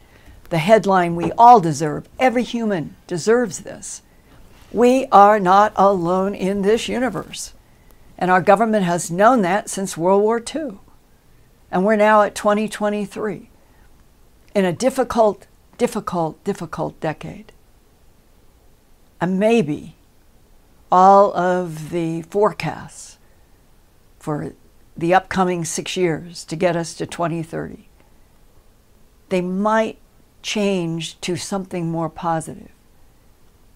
[0.50, 2.06] the headline we all deserve?
[2.18, 4.02] Every human deserves this.
[4.72, 7.54] We are not alone in this universe.
[8.18, 10.80] And our government has known that since World War II.
[11.70, 13.48] And we're now at 2023
[14.54, 15.46] in a difficult,
[15.78, 17.52] difficult, difficult decade.
[19.18, 19.93] And maybe
[20.90, 23.18] all of the forecasts
[24.18, 24.52] for
[24.96, 27.88] the upcoming six years to get us to 2030,
[29.28, 29.98] they might
[30.42, 32.70] change to something more positive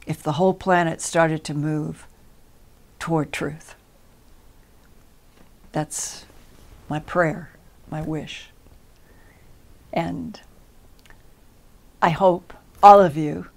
[0.06, 2.06] if the whole planet started to move
[2.98, 3.74] toward truth.
[5.72, 6.24] That's
[6.88, 7.50] my prayer,
[7.90, 8.48] my wish.
[9.92, 10.40] And
[12.00, 13.48] I hope all of you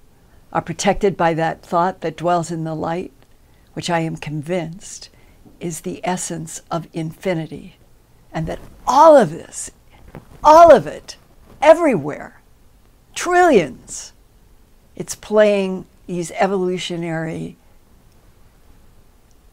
[0.51, 3.13] are protected by that thought that dwells in the light,
[3.73, 5.09] which I am convinced
[5.59, 7.77] is the essence of infinity.
[8.33, 9.71] And that all of this,
[10.43, 11.17] all of it,
[11.61, 12.41] everywhere,
[13.13, 14.13] trillions,
[14.95, 17.57] it's playing these evolutionary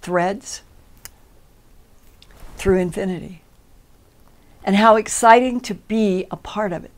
[0.03, 0.63] threads
[2.57, 3.43] through infinity.
[4.65, 6.91] And how exciting to be a part of it.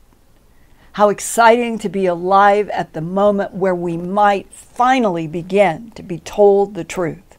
[0.93, 6.19] How exciting to be alive at the moment where we might finally begin to be
[6.19, 7.39] told the truth,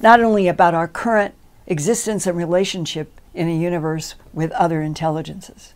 [0.00, 1.34] not only about our current
[1.66, 5.74] existence and relationship in a universe with other intelligences,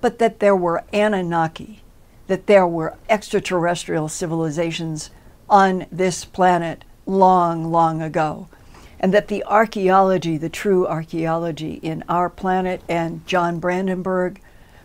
[0.00, 1.82] but that there were Anunnaki,
[2.26, 5.10] that there were extraterrestrial civilizations
[5.48, 8.48] on this planet long, long ago
[9.00, 14.40] and that the archaeology, the true archaeology in our planet, and John Brandenburg,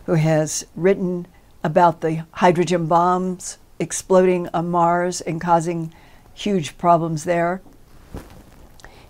[0.06, 1.26] who has written
[1.62, 5.92] about the hydrogen bombs exploding on Mars and causing
[6.34, 7.62] huge problems there,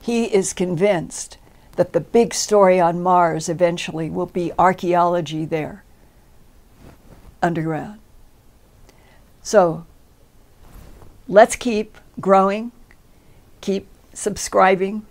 [0.00, 1.38] he is convinced
[1.76, 5.82] that the big story on Mars eventually will be archaeology there,
[7.42, 7.98] underground.
[9.42, 9.86] So
[11.26, 12.70] let's keep growing,
[13.60, 15.04] keep subscribing.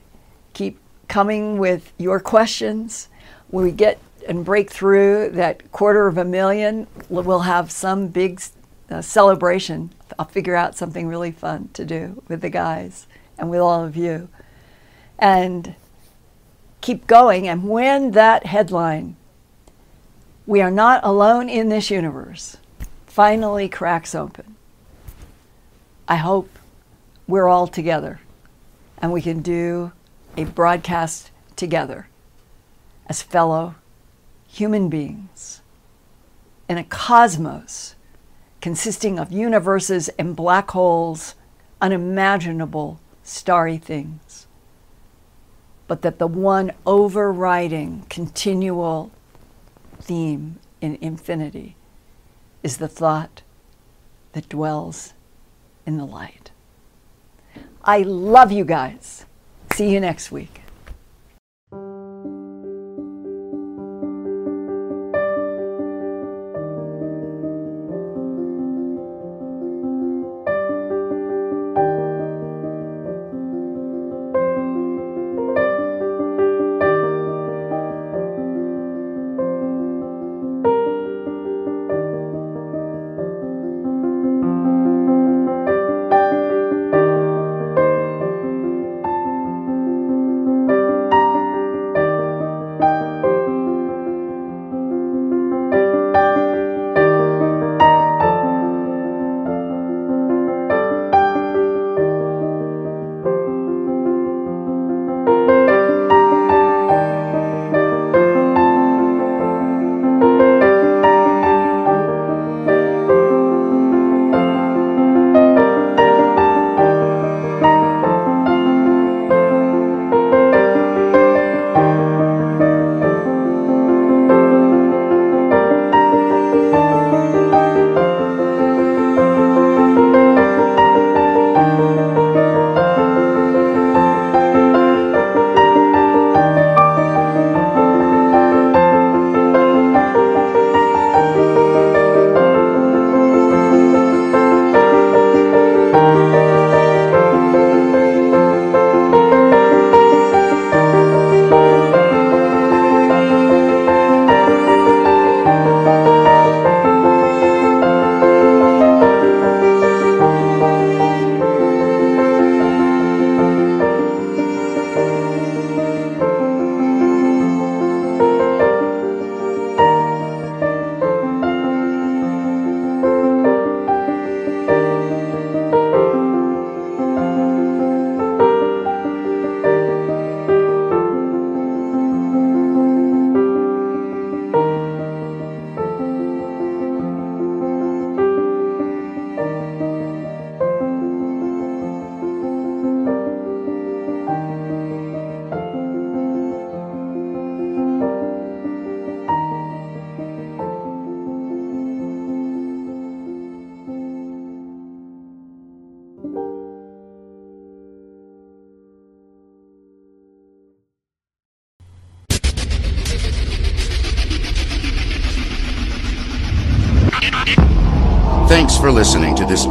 [0.54, 3.10] Keep coming with your questions.
[3.50, 8.42] When we get and break through that quarter of a million, we'll have some big
[8.90, 9.92] uh, celebration.
[10.18, 13.08] I'll figure out something really fun to do with the guys
[13.38, 14.30] and with all of you.
[15.20, 15.76] And
[16.82, 17.48] keep going.
[17.48, 19.16] And when that headline,
[20.46, 22.58] we are not alone in this universe,
[23.08, 24.56] finally cracks open,
[26.08, 26.50] I hope
[27.28, 28.20] we're all together
[28.98, 29.92] and we can do
[30.36, 32.08] a broadcast together
[33.08, 33.76] as fellow
[34.54, 35.64] human beings
[36.70, 37.96] in a cosmos
[38.62, 41.34] consisting of universes and black holes,
[41.82, 44.48] unimaginable starry things.
[45.88, 49.12] But that the one overriding continual
[50.00, 51.76] theme in infinity
[52.62, 53.42] is the thought
[54.34, 55.14] that dwells
[55.86, 56.52] in the light.
[57.84, 59.26] I love you guys.
[59.74, 60.63] See you next week.